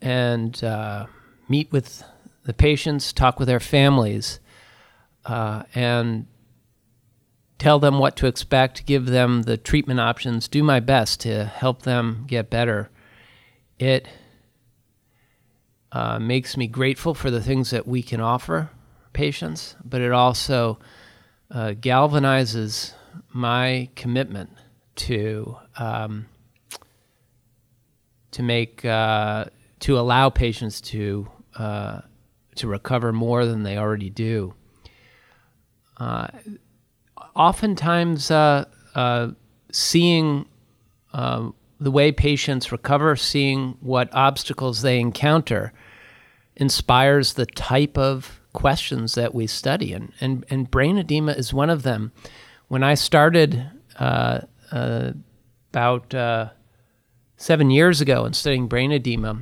and 0.00 0.62
uh, 0.64 1.06
meet 1.48 1.70
with 1.70 2.02
the 2.44 2.52
patients, 2.52 3.12
talk 3.12 3.38
with 3.38 3.48
their 3.48 3.60
families, 3.60 4.40
uh, 5.26 5.62
and 5.74 6.26
tell 7.68 7.78
them 7.78 7.98
what 7.98 8.16
to 8.16 8.26
expect, 8.26 8.86
give 8.86 9.04
them 9.04 9.42
the 9.42 9.58
treatment 9.58 10.00
options, 10.00 10.48
do 10.48 10.62
my 10.62 10.80
best 10.80 11.20
to 11.20 11.44
help 11.44 11.82
them 11.82 12.24
get 12.26 12.48
better. 12.48 12.88
It 13.78 14.08
uh, 15.92 16.18
makes 16.18 16.56
me 16.56 16.66
grateful 16.66 17.12
for 17.12 17.30
the 17.30 17.42
things 17.42 17.68
that 17.68 17.86
we 17.86 18.02
can 18.02 18.22
offer 18.22 18.70
patients, 19.12 19.76
but 19.84 20.00
it 20.00 20.12
also 20.12 20.78
uh, 21.50 21.74
galvanizes 21.78 22.94
my 23.34 23.90
commitment 23.94 24.48
to 24.96 25.54
um, 25.76 26.24
to 28.30 28.42
make 28.42 28.82
uh, 28.82 29.44
to 29.80 29.98
allow 29.98 30.30
patients 30.30 30.80
to 30.80 31.28
uh, 31.58 32.00
to 32.54 32.66
recover 32.66 33.12
more 33.12 33.44
than 33.44 33.62
they 33.62 33.76
already 33.76 34.08
do. 34.08 34.54
Uh, 37.38 37.42
oftentimes, 37.42 38.30
uh, 38.30 38.64
uh, 38.94 39.28
seeing 39.70 40.46
um, 41.12 41.54
the 41.80 41.90
way 41.90 42.12
patients 42.12 42.72
recover, 42.72 43.16
seeing 43.16 43.76
what 43.80 44.12
obstacles 44.12 44.82
they 44.82 44.98
encounter, 44.98 45.72
inspires 46.56 47.34
the 47.34 47.46
type 47.46 47.96
of 47.96 48.40
questions 48.52 49.14
that 49.14 49.34
we 49.34 49.46
study, 49.46 49.92
and 49.92 50.12
and, 50.20 50.44
and 50.50 50.70
brain 50.70 50.98
edema 50.98 51.32
is 51.32 51.52
one 51.52 51.70
of 51.70 51.82
them. 51.82 52.12
When 52.66 52.82
I 52.82 52.94
started 52.94 53.70
uh, 53.98 54.40
uh, 54.72 55.12
about 55.70 56.14
uh, 56.14 56.50
seven 57.36 57.70
years 57.70 58.00
ago 58.00 58.24
in 58.24 58.32
studying 58.32 58.66
brain 58.66 58.90
edema, 58.90 59.38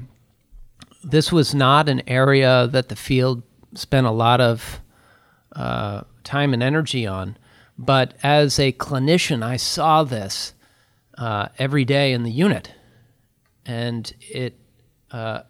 this 1.02 1.32
was 1.32 1.54
not 1.54 1.88
an 1.88 2.02
area 2.06 2.66
that 2.66 2.88
the 2.88 2.96
field 2.96 3.42
spent 3.74 4.06
a 4.06 4.10
lot 4.10 4.40
of 4.40 4.80
uh, 5.54 6.02
time 6.24 6.52
and 6.52 6.62
energy 6.62 7.06
on. 7.06 7.36
But 7.78 8.14
as 8.22 8.58
a 8.58 8.72
clinician, 8.72 9.42
I 9.42 9.56
saw 9.56 10.02
this 10.04 10.54
uh, 11.18 11.48
every 11.58 11.84
day 11.84 12.12
in 12.12 12.22
the 12.22 12.30
unit, 12.30 12.72
and 13.64 14.12
it 14.20 14.58
uh, 15.10 15.42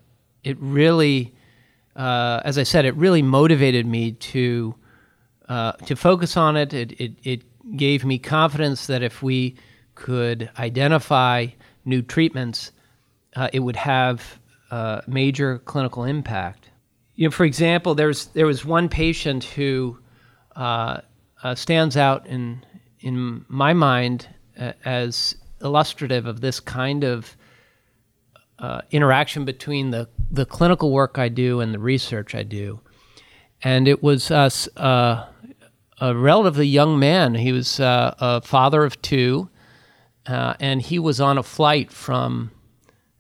it 0.42 0.56
really, 0.60 1.34
uh, 1.94 2.40
as 2.44 2.58
I 2.58 2.64
said, 2.64 2.84
it 2.84 2.94
really 2.96 3.22
motivated 3.22 3.86
me 3.86 4.12
to 4.12 4.74
to 5.48 5.94
focus 5.96 6.36
on 6.36 6.56
it. 6.56 6.72
It, 6.74 7.00
it. 7.00 7.12
it 7.22 7.42
gave 7.74 8.04
me 8.04 8.18
confidence 8.18 8.86
that 8.86 9.02
if 9.02 9.22
we 9.22 9.56
could 9.94 10.50
identify 10.58 11.46
new 11.84 12.02
treatments, 12.02 12.72
uh, 13.34 13.48
it 13.52 13.60
would 13.60 13.76
have 13.76 14.38
uh, 14.70 15.00
major 15.06 15.58
clinical 15.58 16.04
impact. 16.04 16.70
You 17.14 17.26
know, 17.26 17.30
for 17.30 17.44
example, 17.44 17.94
there's 17.94 18.26
there 18.26 18.46
was 18.46 18.64
one 18.64 18.88
patient 18.88 19.44
who 19.44 19.98
uh, 21.46 21.50
uh, 21.50 21.54
stands 21.54 21.96
out 21.96 22.26
in 22.26 22.64
in 23.00 23.44
my 23.48 23.72
mind 23.72 24.28
uh, 24.59 24.72
as 24.85 25.37
illustrative 25.62 26.26
of 26.26 26.40
this 26.40 26.61
kind 26.61 27.04
of 27.04 27.37
uh, 28.59 28.80
interaction 28.90 29.44
between 29.44 29.90
the 29.90 30.09
the 30.30 30.44
clinical 30.44 30.90
work 30.90 31.18
I 31.18 31.28
do 31.28 31.61
and 31.61 31.72
the 31.72 31.78
research 31.78 32.35
I 32.35 32.42
do. 32.42 32.80
And 33.62 33.87
it 33.87 34.02
was 34.02 34.30
us 34.30 34.68
uh, 34.76 35.26
a 36.00 36.14
relatively 36.16 36.66
young 36.66 36.98
man. 36.98 37.35
He 37.35 37.52
was 37.52 37.78
uh, 37.80 38.14
a 38.18 38.40
father 38.40 38.85
of 38.85 39.00
two, 39.00 39.48
uh, 40.26 40.54
and 40.59 40.82
he 40.82 40.98
was 40.98 41.20
on 41.20 41.38
a 41.38 41.42
flight 41.42 41.92
from 41.92 42.50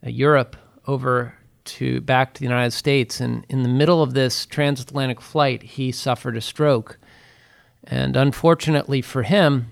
uh, 0.04 0.10
Europe 0.10 0.56
over 0.86 1.34
to 1.64 2.00
back 2.00 2.34
to 2.34 2.40
the 2.40 2.46
United 2.46 2.72
States. 2.72 3.20
And 3.20 3.46
in 3.48 3.62
the 3.62 3.68
middle 3.68 4.02
of 4.02 4.14
this 4.14 4.46
transatlantic 4.46 5.20
flight, 5.20 5.62
he 5.62 5.92
suffered 5.92 6.36
a 6.36 6.40
stroke. 6.40 6.98
And 7.86 8.16
unfortunately 8.16 9.00
for 9.00 9.22
him, 9.22 9.70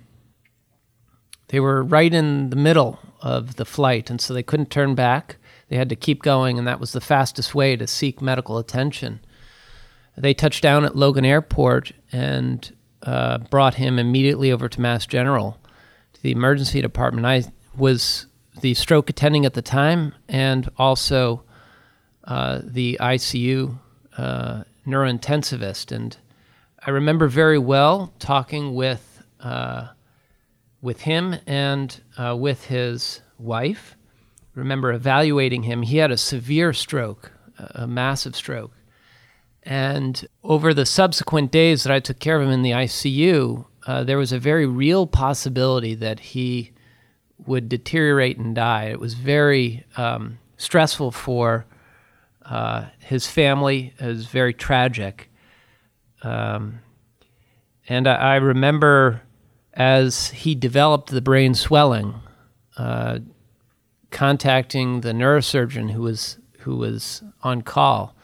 they 1.48 1.60
were 1.60 1.82
right 1.82 2.12
in 2.12 2.50
the 2.50 2.56
middle 2.56 2.98
of 3.20 3.56
the 3.56 3.64
flight, 3.64 4.10
and 4.10 4.20
so 4.20 4.32
they 4.34 4.42
couldn't 4.42 4.70
turn 4.70 4.94
back. 4.94 5.36
They 5.68 5.76
had 5.76 5.88
to 5.88 5.96
keep 5.96 6.22
going, 6.22 6.58
and 6.58 6.66
that 6.66 6.80
was 6.80 6.92
the 6.92 7.00
fastest 7.00 7.54
way 7.54 7.76
to 7.76 7.86
seek 7.86 8.22
medical 8.22 8.58
attention. 8.58 9.20
They 10.16 10.34
touched 10.34 10.62
down 10.62 10.84
at 10.84 10.96
Logan 10.96 11.24
Airport 11.24 11.92
and 12.12 12.74
uh, 13.02 13.38
brought 13.38 13.74
him 13.74 13.98
immediately 13.98 14.52
over 14.52 14.68
to 14.68 14.80
Mass 14.80 15.06
General, 15.06 15.58
to 16.12 16.22
the 16.22 16.32
emergency 16.32 16.80
department. 16.80 17.26
I 17.26 17.44
was 17.76 18.26
the 18.60 18.74
stroke 18.74 19.10
attending 19.10 19.44
at 19.44 19.54
the 19.54 19.62
time, 19.62 20.14
and 20.28 20.70
also 20.78 21.42
uh, 22.24 22.60
the 22.62 22.98
ICU 23.00 23.78
uh, 24.16 24.64
neurointensivist. 24.86 25.92
And 25.92 26.16
I 26.86 26.90
remember 26.90 27.28
very 27.28 27.58
well 27.58 28.12
talking 28.18 28.74
with 28.74 29.22
uh, 29.40 29.88
with 30.82 31.00
him 31.00 31.34
and 31.46 31.98
uh, 32.18 32.36
with 32.38 32.66
his 32.66 33.22
wife. 33.38 33.96
Remember 34.54 34.92
evaluating 34.92 35.62
him. 35.62 35.80
He 35.80 35.96
had 35.96 36.10
a 36.10 36.18
severe 36.18 36.74
stroke, 36.74 37.32
a 37.58 37.86
massive 37.86 38.36
stroke. 38.36 38.72
And 39.62 40.28
over 40.42 40.74
the 40.74 40.84
subsequent 40.84 41.50
days 41.50 41.84
that 41.84 41.92
I 41.92 42.00
took 42.00 42.18
care 42.18 42.36
of 42.36 42.42
him 42.42 42.52
in 42.52 42.60
the 42.60 42.72
ICU, 42.72 43.64
uh, 43.86 44.04
there 44.04 44.18
was 44.18 44.32
a 44.32 44.38
very 44.38 44.66
real 44.66 45.06
possibility 45.06 45.94
that 45.94 46.20
he 46.20 46.72
would 47.46 47.70
deteriorate 47.70 48.36
and 48.36 48.54
die. 48.54 48.84
It 48.84 49.00
was 49.00 49.14
very 49.14 49.86
um, 49.96 50.38
stressful 50.58 51.12
for 51.12 51.64
uh, 52.44 52.86
his 52.98 53.26
family. 53.26 53.94
It 53.98 54.06
was 54.06 54.26
very 54.26 54.52
tragic. 54.52 55.30
Um, 56.24 56.80
and 57.88 58.08
I, 58.08 58.14
I, 58.14 58.36
remember 58.36 59.22
as 59.74 60.30
he 60.30 60.54
developed 60.54 61.10
the 61.10 61.20
brain 61.20 61.54
swelling, 61.54 62.14
uh, 62.78 63.18
contacting 64.10 65.02
the 65.02 65.12
neurosurgeon 65.12 65.90
who 65.90 66.02
was 66.02 66.38
who 66.60 66.76
was 66.76 67.22
on 67.42 67.60
call 67.60 68.16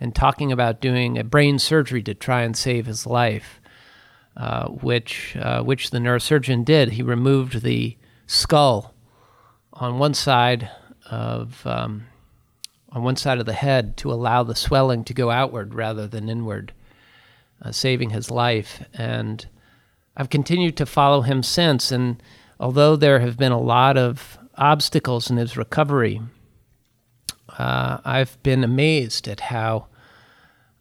and 0.00 0.14
talking 0.14 0.52
about 0.52 0.80
doing 0.80 1.18
a 1.18 1.24
brain 1.24 1.58
surgery 1.58 2.02
to 2.02 2.14
try 2.14 2.42
and 2.42 2.56
save 2.56 2.86
his 2.86 3.06
life, 3.06 3.60
uh, 4.36 4.68
which 4.68 5.36
uh, 5.36 5.62
which 5.62 5.90
the 5.90 5.98
neurosurgeon 5.98 6.64
did. 6.64 6.92
He 6.92 7.02
removed 7.02 7.62
the 7.62 7.96
skull 8.26 8.94
on 9.72 9.98
one 9.98 10.14
side 10.14 10.70
of 11.10 11.66
um, 11.66 12.06
on 12.90 13.02
one 13.02 13.16
side 13.16 13.38
of 13.38 13.46
the 13.46 13.52
head 13.52 13.96
to 13.98 14.12
allow 14.12 14.42
the 14.42 14.54
swelling 14.54 15.04
to 15.04 15.14
go 15.14 15.30
outward 15.30 15.74
rather 15.74 16.06
than 16.06 16.28
inward, 16.28 16.72
uh, 17.62 17.72
saving 17.72 18.10
his 18.10 18.30
life. 18.30 18.84
And 18.94 19.46
I've 20.16 20.30
continued 20.30 20.76
to 20.78 20.86
follow 20.86 21.22
him 21.22 21.42
since. 21.42 21.92
And 21.92 22.22
although 22.58 22.96
there 22.96 23.20
have 23.20 23.36
been 23.36 23.52
a 23.52 23.60
lot 23.60 23.96
of 23.96 24.38
obstacles 24.56 25.30
in 25.30 25.36
his 25.36 25.56
recovery, 25.56 26.20
uh, 27.58 27.98
I've 28.04 28.40
been 28.42 28.64
amazed 28.64 29.28
at 29.28 29.40
how 29.40 29.86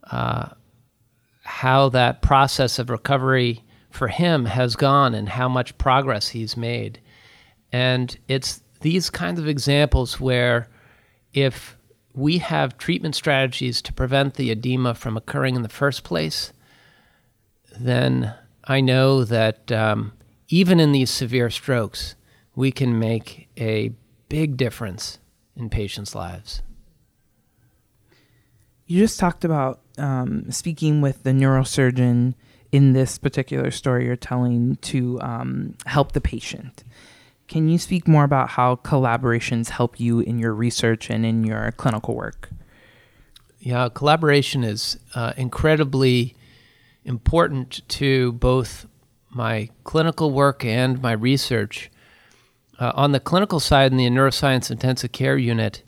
uh, 0.09 0.49
how 1.43 1.89
that 1.89 2.21
process 2.21 2.77
of 2.77 2.89
recovery 2.89 3.63
for 3.89 4.09
him 4.09 4.45
has 4.45 4.75
gone 4.75 5.15
and 5.15 5.29
how 5.29 5.49
much 5.49 5.77
progress 5.77 6.29
he's 6.29 6.55
made. 6.55 6.99
And 7.71 8.17
it's 8.27 8.61
these 8.81 9.09
kinds 9.09 9.39
of 9.39 9.47
examples 9.47 10.19
where 10.19 10.69
if 11.33 11.77
we 12.13 12.37
have 12.39 12.77
treatment 12.77 13.15
strategies 13.15 13.81
to 13.81 13.93
prevent 13.93 14.35
the 14.35 14.51
edema 14.51 14.93
from 14.93 15.17
occurring 15.17 15.55
in 15.55 15.61
the 15.61 15.69
first 15.69 16.03
place, 16.03 16.51
then 17.79 18.33
I 18.63 18.81
know 18.81 19.23
that 19.23 19.71
um, 19.71 20.13
even 20.49 20.79
in 20.79 20.91
these 20.91 21.09
severe 21.09 21.49
strokes, 21.49 22.15
we 22.55 22.71
can 22.71 22.97
make 22.99 23.47
a 23.57 23.91
big 24.29 24.57
difference 24.57 25.19
in 25.55 25.69
patients' 25.69 26.15
lives. 26.15 26.61
You 28.85 28.99
just 28.99 29.19
talked 29.19 29.43
about 29.43 29.81
um, 29.97 30.49
speaking 30.51 31.01
with 31.01 31.23
the 31.23 31.31
neurosurgeon 31.31 32.35
in 32.71 32.93
this 32.93 33.17
particular 33.17 33.71
story 33.71 34.05
you're 34.05 34.15
telling 34.15 34.75
to 34.77 35.19
um, 35.21 35.75
help 35.85 36.11
the 36.13 36.21
patient. 36.21 36.83
Can 37.47 37.69
you 37.69 37.77
speak 37.77 38.07
more 38.07 38.23
about 38.23 38.49
how 38.49 38.75
collaborations 38.77 39.69
help 39.69 39.99
you 39.99 40.19
in 40.19 40.37
your 40.37 40.53
research 40.53 41.09
and 41.09 41.25
in 41.25 41.43
your 41.43 41.71
clinical 41.73 42.15
work? 42.15 42.49
Yeah, 43.59 43.89
collaboration 43.93 44.63
is 44.63 44.97
uh, 45.15 45.33
incredibly 45.37 46.35
important 47.07 47.81
to 47.87 48.33
both 48.33 48.85
my 49.29 49.69
clinical 49.85 50.31
work 50.31 50.63
and 50.63 51.01
my 51.01 51.13
research. 51.13 51.89
Uh, 52.79 52.91
on 52.95 53.13
the 53.13 53.19
clinical 53.19 53.59
side, 53.59 53.91
in 53.91 53.97
the 53.97 54.07
neuroscience 54.07 54.69
intensive 54.69 55.11
care 55.11 55.37
unit, 55.37 55.83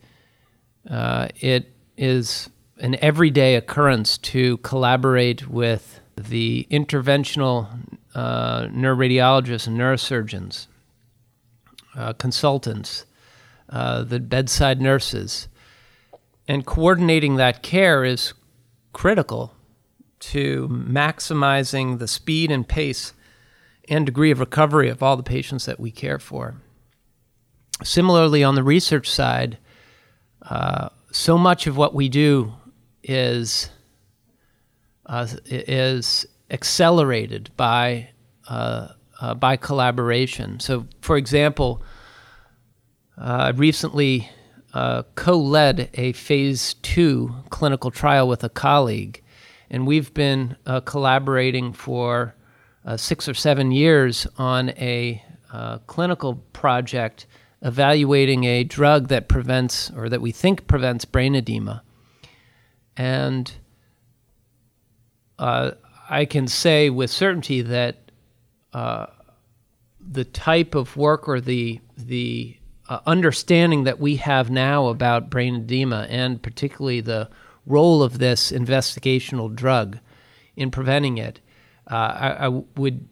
uh, 0.90 1.28
it 1.40 1.72
is 1.98 2.50
an 2.80 2.96
everyday 3.04 3.56
occurrence 3.56 4.18
to 4.18 4.58
collaborate 4.58 5.48
with 5.50 6.00
the 6.16 6.66
interventional 6.72 7.68
uh, 8.16 8.64
neuroradiologists 8.68 9.68
and 9.68 9.78
neurosurgeons 9.78 10.68
uh, 11.96 12.14
consultants, 12.14 13.06
uh, 13.70 14.04
the 14.04 14.20
bedside 14.20 14.82
nurses. 14.82 15.50
And 16.48 16.66
coordinating 16.66 17.36
that 17.36 17.62
care 17.62 18.04
is 18.04 18.34
critical 18.94 19.54
to 20.20 20.68
maximizing 20.70 22.00
the 22.00 22.08
speed 22.08 22.52
and 22.52 22.68
pace 22.68 23.14
and 23.88 24.06
degree 24.06 24.32
of 24.32 24.40
recovery 24.40 24.90
of 24.90 25.02
all 25.02 25.18
the 25.18 25.24
patients 25.24 25.66
that 25.66 25.80
we 25.80 25.92
care 25.92 26.20
for. 26.20 26.56
Similarly, 27.84 28.44
on 28.44 28.56
the 28.56 28.64
research 28.64 29.10
side, 29.10 29.58
uh, 30.44 30.90
so 31.12 31.38
much 31.38 31.66
of 31.68 31.78
what 31.78 31.94
we 31.96 32.10
do 32.10 32.54
is 33.04 33.70
uh, 35.06 35.28
is 35.46 36.26
accelerated 36.52 37.50
by 37.56 38.10
uh, 38.48 38.90
uh, 39.22 39.34
by 39.34 39.58
collaboration. 39.58 40.60
So, 40.60 40.88
for 41.02 41.18
example, 41.18 41.84
uh, 43.18 43.24
I 43.24 43.50
recently 43.50 44.30
uh, 44.74 45.04
co 45.16 45.38
led 45.38 45.90
a 45.94 46.14
phase 46.14 46.76
two 46.76 47.36
clinical 47.50 47.92
trial 47.92 48.28
with 48.28 48.44
a 48.44 48.50
colleague, 48.50 49.24
and 49.70 49.86
we've 49.86 50.14
been 50.14 50.56
uh, 50.66 50.82
collaborating 50.82 51.74
for 51.74 52.36
uh, 52.86 52.98
six 52.98 53.28
or 53.28 53.34
seven 53.34 53.72
years 53.72 54.26
on 54.38 54.70
a 54.72 55.24
uh, 55.52 55.80
clinical 55.80 56.36
project 56.54 57.28
evaluating 57.62 58.46
a 58.46 58.64
drug 58.64 59.10
that 59.10 59.28
prevents, 59.28 59.92
or 59.92 60.08
that 60.10 60.22
we 60.22 60.32
think 60.32 60.68
prevents, 60.68 61.06
brain 61.06 61.36
edema. 61.36 61.84
And 62.96 63.52
I 66.10 66.26
can 66.26 66.48
say 66.48 66.90
with 66.90 67.12
certainty 67.12 67.62
that 67.62 68.12
uh, 68.74 69.08
the 70.00 70.26
type 70.26 70.76
of 70.76 70.98
work 70.98 71.28
or 71.28 71.40
the 71.40 71.80
the 71.98 72.58
uh, 72.88 73.00
understanding 73.06 73.84
that 73.84 74.00
we 74.00 74.16
have 74.16 74.50
now 74.50 74.88
about 74.88 75.30
brain 75.30 75.56
edema 75.56 76.08
and 76.10 76.42
particularly 76.42 77.02
the 77.02 77.30
role 77.70 78.04
of 78.04 78.20
this 78.20 78.52
investigational 78.52 79.54
drug 79.56 80.00
in 80.56 80.72
preventing 80.72 81.18
it, 81.18 81.40
uh, 81.90 81.96
I, 81.96 82.30
I, 82.46 82.48
would 82.76 83.08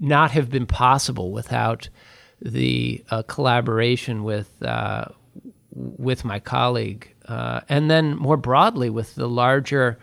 not 0.00 0.30
have 0.30 0.50
been 0.50 0.66
possible 0.66 1.30
without 1.30 1.88
the 2.40 3.04
uh, 3.10 3.22
collaboration 3.24 4.24
with 4.24 4.62
uh, 4.62 5.06
with 5.72 6.24
my 6.24 6.40
colleague, 6.40 7.14
uh, 7.26 7.60
and 7.68 7.90
then 7.90 8.16
more 8.16 8.38
broadly 8.38 8.88
with 8.88 9.14
the 9.14 9.28
larger 9.28 9.98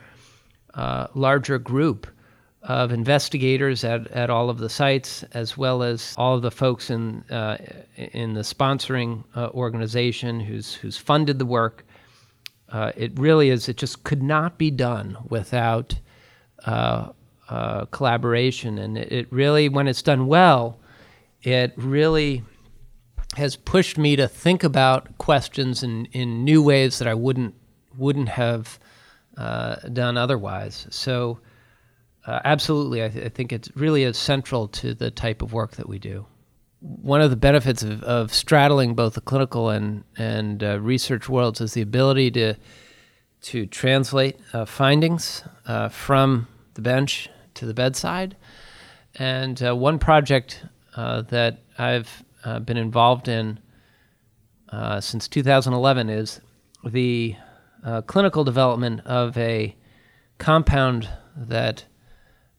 larger 1.15 1.59
group 1.59 2.07
of 2.63 2.91
investigators 2.93 3.83
at, 3.83 4.07
at 4.11 4.29
all 4.29 4.49
of 4.49 4.57
the 4.57 4.69
sites, 4.69 5.23
as 5.33 5.57
well 5.57 5.83
as 5.83 6.15
all 6.17 6.35
of 6.35 6.41
the 6.41 6.51
folks 6.51 6.89
in 6.89 7.23
uh, 7.29 7.57
in 7.95 8.33
the 8.33 8.41
sponsoring 8.41 9.23
uh, 9.35 9.49
organization 9.49 10.39
who's 10.39 10.73
who's 10.73 10.97
funded 10.97 11.39
the 11.39 11.45
work. 11.45 11.85
Uh, 12.73 12.91
it 12.97 13.17
really 13.19 13.49
is. 13.49 13.69
It 13.69 13.77
just 13.77 14.03
could 14.03 14.23
not 14.23 14.57
be 14.57 14.71
done 14.71 15.15
without 15.29 15.95
uh, 16.65 17.09
uh, 17.47 17.85
collaboration, 17.85 18.79
and 18.79 18.97
it, 18.97 19.11
it 19.11 19.27
really, 19.31 19.69
when 19.69 19.87
it's 19.87 20.01
done 20.01 20.25
well, 20.25 20.79
it 21.43 21.73
really 21.77 22.43
has 23.35 23.55
pushed 23.55 23.97
me 23.97 24.15
to 24.15 24.27
think 24.27 24.63
about 24.63 25.17
questions 25.19 25.83
in, 25.83 26.05
in 26.05 26.43
new 26.43 26.63
ways 26.63 26.99
that 26.99 27.07
I 27.07 27.13
wouldn't 27.13 27.53
wouldn't 27.95 28.29
have 28.29 28.79
uh, 29.37 29.75
done 29.89 30.17
otherwise. 30.17 30.87
So 30.89 31.39
uh, 32.25 32.39
absolutely, 32.43 33.03
I, 33.03 33.09
th- 33.09 33.25
I, 33.25 33.29
think 33.29 33.51
it 33.51 33.69
really 33.75 34.03
is 34.03 34.17
central 34.17 34.67
to 34.69 34.95
the 34.95 35.11
type 35.11 35.43
of 35.43 35.53
work 35.53 35.73
that 35.73 35.87
we 35.87 35.99
do. 35.99 36.25
One 36.83 37.21
of 37.21 37.29
the 37.29 37.37
benefits 37.37 37.81
of, 37.81 38.03
of 38.03 38.33
straddling 38.33 38.93
both 38.93 39.13
the 39.13 39.21
clinical 39.21 39.69
and 39.69 40.03
and 40.17 40.61
uh, 40.61 40.79
research 40.79 41.29
worlds 41.29 41.61
is 41.61 41.73
the 41.73 41.81
ability 41.81 42.29
to 42.31 42.55
to 43.43 43.65
translate 43.65 44.37
uh, 44.53 44.65
findings 44.65 45.43
uh, 45.65 45.89
from 45.89 46.47
the 46.73 46.81
bench 46.81 47.29
to 47.55 47.65
the 47.65 47.73
bedside. 47.73 48.35
And 49.15 49.61
uh, 49.63 49.75
one 49.75 49.99
project 49.99 50.65
uh, 50.95 51.21
that 51.23 51.59
I've 51.77 52.23
been 52.65 52.77
involved 52.77 53.27
in 53.27 53.59
since 54.99 55.27
2011 55.27 56.09
is 56.09 56.41
the 56.83 57.35
clinical 58.07 58.43
development 58.43 59.01
of 59.05 59.37
a 59.37 59.75
compound 60.37 61.07
that 61.37 61.85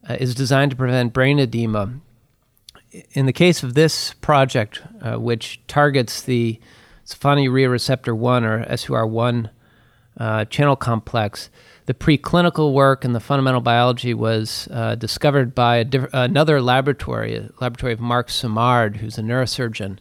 uh, 0.09 0.17
is 0.21 0.35
designed 0.35 0.71
to 0.71 0.77
prevent 0.77 1.13
brain 1.13 1.39
edema. 1.39 2.01
In 3.13 3.27
the 3.27 3.33
case 3.33 3.63
of 3.63 3.75
this 3.75 4.15
project, 4.15 4.83
uh, 5.03 5.19
which 5.19 5.61
targets 5.67 6.23
the 6.23 6.61
sulfonylurea 7.05 7.69
receptor 7.69 8.15
1 8.15 8.45
or 8.45 8.65
SUR1 8.67 9.51
uh, 10.17 10.45
channel 10.45 10.77
complex, 10.77 11.51
the 11.87 11.95
preclinical 11.95 12.73
work 12.73 13.05
and 13.05 13.15
the 13.15 13.21
fundamental 13.21 13.61
biology 13.61 14.15
was 14.15 14.69
uh, 14.71 14.95
discovered 14.95 15.55
by 15.55 15.83
diff- 15.83 16.09
another 16.13 16.63
laboratory, 16.63 17.37
a 17.37 17.51
laboratory 17.61 17.93
of 17.93 18.01
Mark 18.01 18.31
Simard, 18.31 18.99
who's 18.99 19.19
a 19.19 19.23
neurosurgeon 19.23 19.99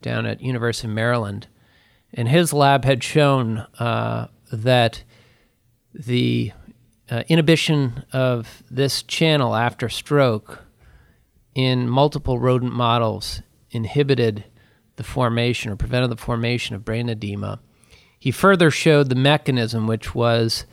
down 0.00 0.24
at 0.24 0.40
University 0.40 0.86
of 0.86 0.94
Maryland. 0.94 1.48
And 2.14 2.28
his 2.28 2.52
lab 2.52 2.84
had 2.84 3.02
shown 3.02 3.66
uh, 3.78 4.28
that 4.52 5.02
the 5.92 6.52
uh, 7.10 7.24
inhibition 7.28 8.04
of 8.12 8.62
this 8.70 9.02
channel 9.02 9.56
after 9.56 9.88
stroke 9.88 10.64
in 11.64 11.88
multiple 11.88 12.38
rodent 12.38 12.72
models 12.72 13.42
inhibited 13.70 14.44
the 14.96 15.02
formation 15.02 15.70
or 15.70 15.76
prevented 15.76 16.10
the 16.10 16.16
formation 16.16 16.76
of 16.76 16.84
brain 16.84 17.08
edema. 17.08 17.60
He 18.18 18.30
further 18.30 18.70
showed 18.70 19.08
the 19.08 19.14
mechanism, 19.14 19.86
which 19.86 20.14
was 20.14 20.66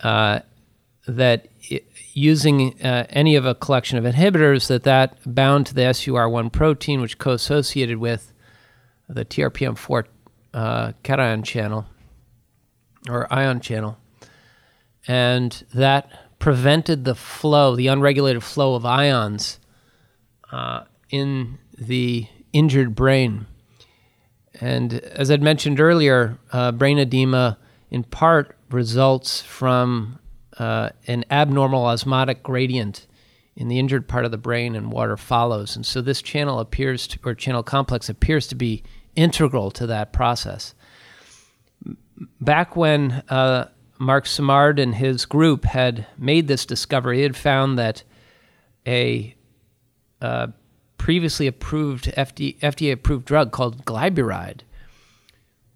uh, 0.00 0.40
that 1.06 1.48
it, 1.62 1.90
using 2.12 2.80
uh, 2.82 3.06
any 3.10 3.34
of 3.34 3.44
a 3.44 3.54
collection 3.54 3.98
of 3.98 4.04
inhibitors, 4.04 4.68
that 4.68 4.84
that 4.84 5.18
bound 5.26 5.66
to 5.66 5.74
the 5.74 5.82
SUR1 5.82 6.52
protein, 6.52 7.00
which 7.00 7.18
co-associated 7.18 7.98
with 7.98 8.32
the 9.08 9.24
TRPM4 9.24 10.04
uh, 10.54 10.92
cation 11.02 11.42
channel 11.42 11.86
or 13.08 13.32
ion 13.32 13.60
channel, 13.60 13.98
and 15.06 15.64
that 15.74 16.38
prevented 16.38 17.04
the 17.04 17.14
flow, 17.14 17.74
the 17.74 17.88
unregulated 17.88 18.42
flow 18.42 18.74
of 18.74 18.84
ions 18.84 19.58
uh, 20.52 20.84
in 21.10 21.58
the 21.76 22.26
injured 22.52 22.94
brain. 22.94 23.46
And 24.60 24.94
as 24.94 25.30
I'd 25.30 25.42
mentioned 25.42 25.80
earlier, 25.80 26.38
uh, 26.52 26.72
brain 26.72 26.98
edema 26.98 27.58
in 27.90 28.02
part 28.04 28.56
results 28.70 29.40
from 29.40 30.18
uh, 30.58 30.90
an 31.06 31.24
abnormal 31.30 31.86
osmotic 31.86 32.42
gradient 32.42 33.06
in 33.56 33.68
the 33.68 33.78
injured 33.78 34.06
part 34.06 34.24
of 34.24 34.30
the 34.30 34.38
brain, 34.38 34.76
and 34.76 34.92
water 34.92 35.16
follows. 35.16 35.74
And 35.74 35.84
so 35.84 36.00
this 36.00 36.22
channel 36.22 36.60
appears 36.60 37.08
to, 37.08 37.18
or 37.24 37.34
channel 37.34 37.62
complex 37.62 38.08
appears 38.08 38.46
to 38.48 38.54
be 38.54 38.84
integral 39.16 39.72
to 39.72 39.86
that 39.86 40.12
process. 40.12 40.74
Back 42.40 42.76
when 42.76 43.22
uh, 43.28 43.68
Mark 43.98 44.26
Simard 44.26 44.78
and 44.78 44.94
his 44.94 45.26
group 45.26 45.64
had 45.64 46.06
made 46.16 46.46
this 46.46 46.64
discovery. 46.64 47.18
He 47.18 47.22
had 47.24 47.36
found 47.36 47.78
that 47.78 48.04
a 48.86 49.34
uh, 50.20 50.48
previously 50.96 51.46
approved 51.46 52.06
FDA, 52.06 52.92
approved 52.92 53.24
drug 53.24 53.52
called 53.52 53.84
glyburide 53.84 54.60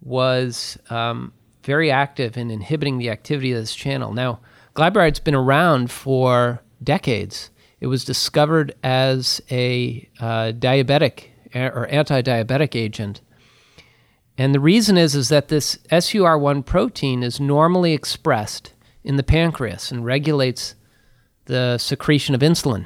was 0.01 0.77
um, 0.89 1.33
very 1.63 1.89
active 1.89 2.37
in 2.37 2.51
inhibiting 2.51 2.97
the 2.97 3.09
activity 3.09 3.51
of 3.53 3.59
this 3.59 3.75
channel. 3.75 4.13
Now, 4.13 4.39
glyburide's 4.75 5.19
been 5.19 5.35
around 5.35 5.91
for 5.91 6.61
decades. 6.83 7.49
It 7.79 7.87
was 7.87 8.03
discovered 8.03 8.75
as 8.83 9.41
a 9.49 10.09
uh, 10.19 10.51
diabetic 10.53 11.25
or 11.55 11.87
anti-diabetic 11.87 12.75
agent 12.75 13.21
and 14.37 14.53
the 14.53 14.59
reason 14.59 14.97
is 14.97 15.15
is 15.15 15.29
that 15.29 15.49
this 15.49 15.77
SUR1 15.91 16.65
protein 16.65 17.23
is 17.23 17.39
normally 17.39 17.93
expressed 17.93 18.73
in 19.03 19.17
the 19.17 19.23
pancreas 19.23 19.91
and 19.91 20.05
regulates 20.05 20.75
the 21.45 21.77
secretion 21.77 22.33
of 22.33 22.41
insulin. 22.41 22.85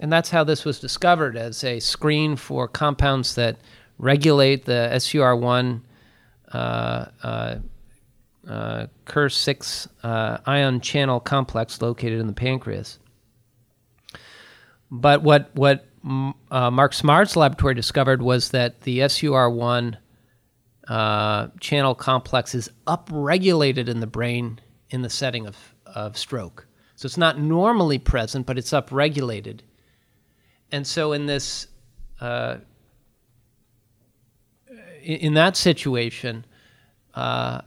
And 0.00 0.12
that's 0.12 0.30
how 0.30 0.44
this 0.44 0.64
was 0.64 0.80
discovered 0.80 1.36
as 1.36 1.62
a 1.64 1.80
screen 1.80 2.36
for 2.36 2.66
compounds 2.66 3.36
that 3.36 3.58
regulate 3.98 4.64
the 4.64 4.90
SUR1 4.92 5.80
uh, 6.52 6.56
uh, 7.22 7.56
uh, 8.48 8.86
KIR6 9.06 9.88
uh, 10.02 10.38
ion 10.46 10.80
channel 10.80 11.20
complex 11.20 11.80
located 11.80 12.20
in 12.20 12.26
the 12.26 12.32
pancreas. 12.32 12.98
But 14.90 15.22
what, 15.22 15.50
what 15.54 15.86
uh, 16.50 16.70
Mark 16.70 16.92
Simard's 16.92 17.36
laboratory 17.36 17.74
discovered 17.74 18.20
was 18.20 18.50
that 18.50 18.82
the 18.82 19.00
SUR1 19.00 19.96
uh, 20.88 21.48
channel 21.60 21.94
complex 21.94 22.54
is 22.54 22.70
upregulated 22.86 23.88
in 23.88 24.00
the 24.00 24.06
brain 24.06 24.60
in 24.90 25.02
the 25.02 25.10
setting 25.10 25.46
of, 25.46 25.56
of 25.86 26.18
stroke. 26.18 26.66
So 26.96 27.06
it's 27.06 27.16
not 27.16 27.38
normally 27.38 27.98
present, 27.98 28.46
but 28.46 28.58
it's 28.58 28.70
upregulated. 28.70 29.60
And 30.74 30.84
so 30.84 31.12
in 31.12 31.26
this, 31.26 31.68
uh, 32.20 32.56
in, 35.04 35.34
that 35.34 35.56
situation, 35.56 36.44
uh, 37.14 37.60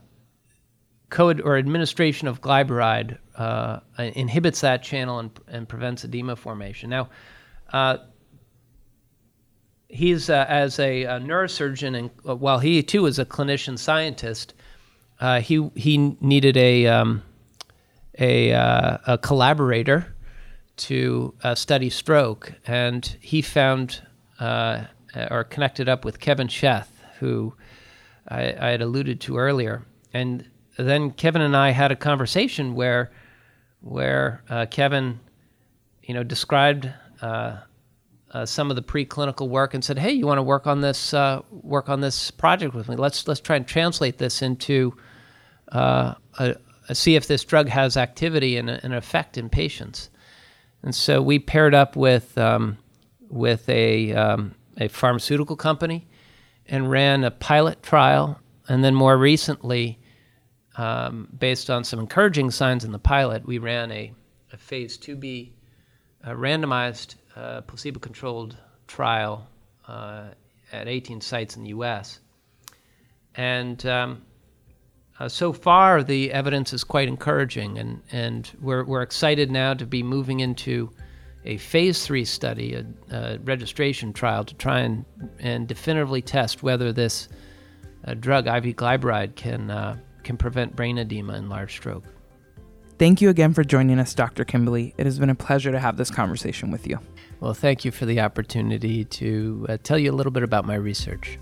code 1.08 1.40
or 1.40 1.56
administration 1.56 2.28
of 2.28 2.42
glyburide 2.42 3.16
uh, 3.36 3.80
inhibits 3.96 4.60
that 4.60 4.82
channel 4.82 5.20
and, 5.20 5.30
and 5.48 5.66
prevents 5.66 6.04
edema 6.04 6.36
formation. 6.36 6.90
Now, 6.90 7.08
uh, 7.72 7.96
he's 9.88 10.28
uh, 10.28 10.44
as 10.46 10.78
a, 10.78 11.04
a, 11.04 11.18
neurosurgeon, 11.18 11.96
and 11.96 12.10
uh, 12.28 12.36
while 12.36 12.58
he 12.58 12.82
too 12.82 13.06
is 13.06 13.18
a 13.18 13.24
clinician 13.24 13.78
scientist, 13.78 14.52
uh, 15.18 15.40
he 15.40 15.70
he 15.76 15.96
needed 16.20 16.58
a 16.58 16.86
um, 16.88 17.22
a, 18.18 18.50
a, 18.50 19.18
collaborator 19.22 20.14
to 20.78 21.34
uh, 21.42 21.54
study 21.54 21.90
stroke, 21.90 22.54
and 22.66 23.16
he 23.20 23.42
found 23.42 24.02
uh, 24.40 24.84
or 25.30 25.44
connected 25.44 25.88
up 25.88 26.04
with 26.04 26.20
Kevin 26.20 26.48
Sheth, 26.48 26.88
who 27.18 27.54
I, 28.28 28.54
I, 28.58 28.70
had 28.70 28.82
alluded 28.82 29.20
to 29.22 29.36
earlier, 29.36 29.84
and 30.12 30.48
then 30.76 31.10
Kevin 31.10 31.42
and 31.42 31.56
I 31.56 31.70
had 31.70 31.90
a 31.90 31.96
conversation 31.96 32.74
where 32.74 33.10
where 33.80 34.42
Kevin, 34.70 35.20
you 36.02 36.14
know, 36.14 36.22
described 36.22 36.90
uh, 38.32 38.44
some 38.44 38.70
of 38.70 38.76
the 38.76 38.82
preclinical 38.82 39.48
work 39.48 39.74
and 39.74 39.84
said, 39.84 39.98
"Hey, 39.98 40.12
you 40.12 40.26
want 40.26 40.38
to 40.38 40.42
work 40.42 40.66
on 40.66 40.80
this 40.80 41.14
uh, 41.14 41.42
work 41.50 41.88
on 41.88 42.00
this 42.00 42.30
project 42.30 42.74
with 42.74 42.88
me? 42.88 42.96
Let's 42.96 43.26
let's 43.26 43.40
try 43.40 43.56
and 43.56 43.66
translate 43.66 44.18
this 44.18 44.42
into 44.42 44.94
uh, 45.72 46.14
a, 46.38 46.56
a 46.88 46.94
see 46.94 47.16
if 47.16 47.26
this 47.26 47.44
drug 47.44 47.68
has 47.68 47.96
activity 47.96 48.56
and 48.56 48.68
an 48.70 48.92
effect 48.92 49.38
in 49.38 49.48
patients." 49.48 50.10
And 50.82 50.94
so 50.94 51.20
we 51.20 51.38
paired 51.38 51.74
up 51.74 51.96
with 51.96 52.36
um, 52.38 52.78
with 53.28 53.68
a 53.68 54.12
um, 54.14 54.54
a 54.78 54.88
pharmaceutical 54.88 55.56
company 55.56 56.06
and 56.66 56.90
ran 56.90 57.24
a 57.24 57.30
pilot 57.30 57.82
trial, 57.82 58.40
and 58.68 58.84
then 58.84 58.94
more 58.94 59.16
recently, 59.16 59.98
um, 60.76 61.28
based 61.36 61.70
on 61.70 61.82
some 61.84 61.98
encouraging 61.98 62.50
signs 62.50 62.84
in 62.84 62.92
the 62.92 62.98
pilot, 62.98 63.46
we 63.46 63.58
ran 63.58 63.90
a, 63.90 64.12
a 64.52 64.56
phase 64.56 64.98
2b 64.98 65.52
randomized 66.26 67.16
uh, 67.36 67.60
placebo 67.62 67.98
controlled 67.98 68.56
trial 68.86 69.48
uh, 69.86 70.24
at 70.72 70.88
18 70.88 71.20
sites 71.20 71.56
in 71.56 71.62
the 71.62 71.70
US. 71.70 72.20
And 73.34 73.84
um, 73.86 74.22
Uh, 75.20 75.28
so 75.28 75.52
far, 75.52 76.02
the 76.04 76.32
evidence 76.32 76.72
is 76.72 76.84
quite 76.84 77.08
encouraging, 77.08 77.78
and, 77.78 78.00
and 78.12 78.52
we're, 78.60 78.84
we're 78.84 79.02
excited 79.02 79.50
now 79.50 79.74
to 79.74 79.84
be 79.84 80.02
moving 80.02 80.40
into 80.40 80.90
a 81.44 81.56
phase 81.56 82.06
three 82.06 82.24
study, 82.24 82.74
a, 82.74 82.84
a 83.10 83.38
registration 83.38 84.12
trial, 84.12 84.44
to 84.44 84.54
try 84.54 84.80
and, 84.80 85.04
and 85.40 85.66
definitively 85.66 86.22
test 86.22 86.62
whether 86.62 86.92
this 86.92 87.28
uh, 88.04 88.14
drug, 88.14 88.46
IV 88.46 88.76
glyburide, 88.76 89.34
can, 89.34 89.70
uh, 89.70 89.96
can 90.22 90.36
prevent 90.36 90.76
brain 90.76 90.98
edema 90.98 91.34
in 91.34 91.48
large 91.48 91.72
stroke. 91.72 92.04
Thank 92.98 93.20
you 93.20 93.28
again 93.28 93.54
for 93.54 93.64
joining 93.64 93.98
us, 93.98 94.14
Dr. 94.14 94.44
Kimberly. 94.44 94.94
It 94.98 95.06
has 95.06 95.18
been 95.18 95.30
a 95.30 95.34
pleasure 95.34 95.72
to 95.72 95.78
have 95.78 95.96
this 95.96 96.10
conversation 96.10 96.70
with 96.70 96.86
you. 96.86 96.98
Well, 97.40 97.54
thank 97.54 97.84
you 97.84 97.90
for 97.90 98.06
the 98.06 98.20
opportunity 98.20 99.04
to 99.04 99.66
uh, 99.68 99.78
tell 99.82 99.98
you 99.98 100.12
a 100.12 100.16
little 100.16 100.32
bit 100.32 100.42
about 100.42 100.64
my 100.64 100.74
research. 100.74 101.38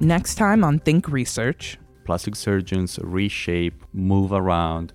Next 0.00 0.36
time 0.36 0.62
on 0.62 0.78
Think 0.78 1.08
Research, 1.08 1.76
plastic 2.04 2.36
surgeons 2.36 3.00
reshape, 3.02 3.82
move 3.92 4.32
around, 4.32 4.92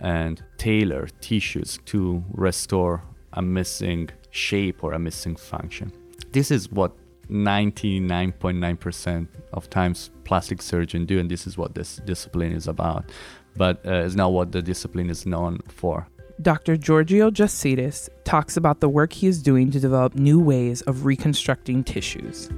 and 0.00 0.42
tailor 0.56 1.08
tissues 1.20 1.78
to 1.84 2.24
restore 2.32 3.02
a 3.34 3.42
missing 3.42 4.08
shape 4.30 4.82
or 4.82 4.94
a 4.94 4.98
missing 4.98 5.36
function. 5.36 5.92
This 6.32 6.50
is 6.50 6.70
what 6.70 6.92
99.9% 7.28 9.28
of 9.52 9.68
times 9.68 10.10
plastic 10.24 10.62
surgeons 10.62 11.06
do, 11.06 11.18
and 11.18 11.30
this 11.30 11.46
is 11.46 11.58
what 11.58 11.74
this 11.74 11.96
discipline 12.06 12.52
is 12.52 12.66
about. 12.66 13.10
But 13.56 13.84
uh, 13.86 14.04
it's 14.04 14.14
not 14.14 14.32
what 14.32 14.52
the 14.52 14.62
discipline 14.62 15.10
is 15.10 15.26
known 15.26 15.60
for. 15.68 16.08
Dr. 16.40 16.78
Giorgio 16.78 17.30
Giatsidis 17.30 18.08
talks 18.24 18.56
about 18.56 18.80
the 18.80 18.88
work 18.88 19.12
he 19.12 19.26
is 19.26 19.42
doing 19.42 19.70
to 19.70 19.80
develop 19.80 20.14
new 20.14 20.40
ways 20.40 20.80
of 20.82 21.04
reconstructing 21.04 21.84
tissues. 21.84 22.48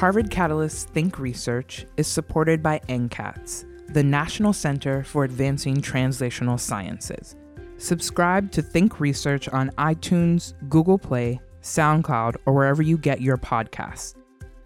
Harvard 0.00 0.30
Catalyst 0.30 0.88
Think 0.88 1.18
Research 1.18 1.84
is 1.98 2.06
supported 2.06 2.62
by 2.62 2.78
NCATS, 2.88 3.66
the 3.92 4.02
National 4.02 4.54
Center 4.54 5.04
for 5.04 5.24
Advancing 5.24 5.76
Translational 5.76 6.58
Sciences. 6.58 7.36
Subscribe 7.76 8.50
to 8.52 8.62
Think 8.62 8.98
Research 8.98 9.46
on 9.50 9.68
iTunes, 9.72 10.54
Google 10.70 10.96
Play, 10.96 11.38
SoundCloud, 11.60 12.36
or 12.46 12.54
wherever 12.54 12.80
you 12.80 12.96
get 12.96 13.20
your 13.20 13.36
podcasts. 13.36 14.14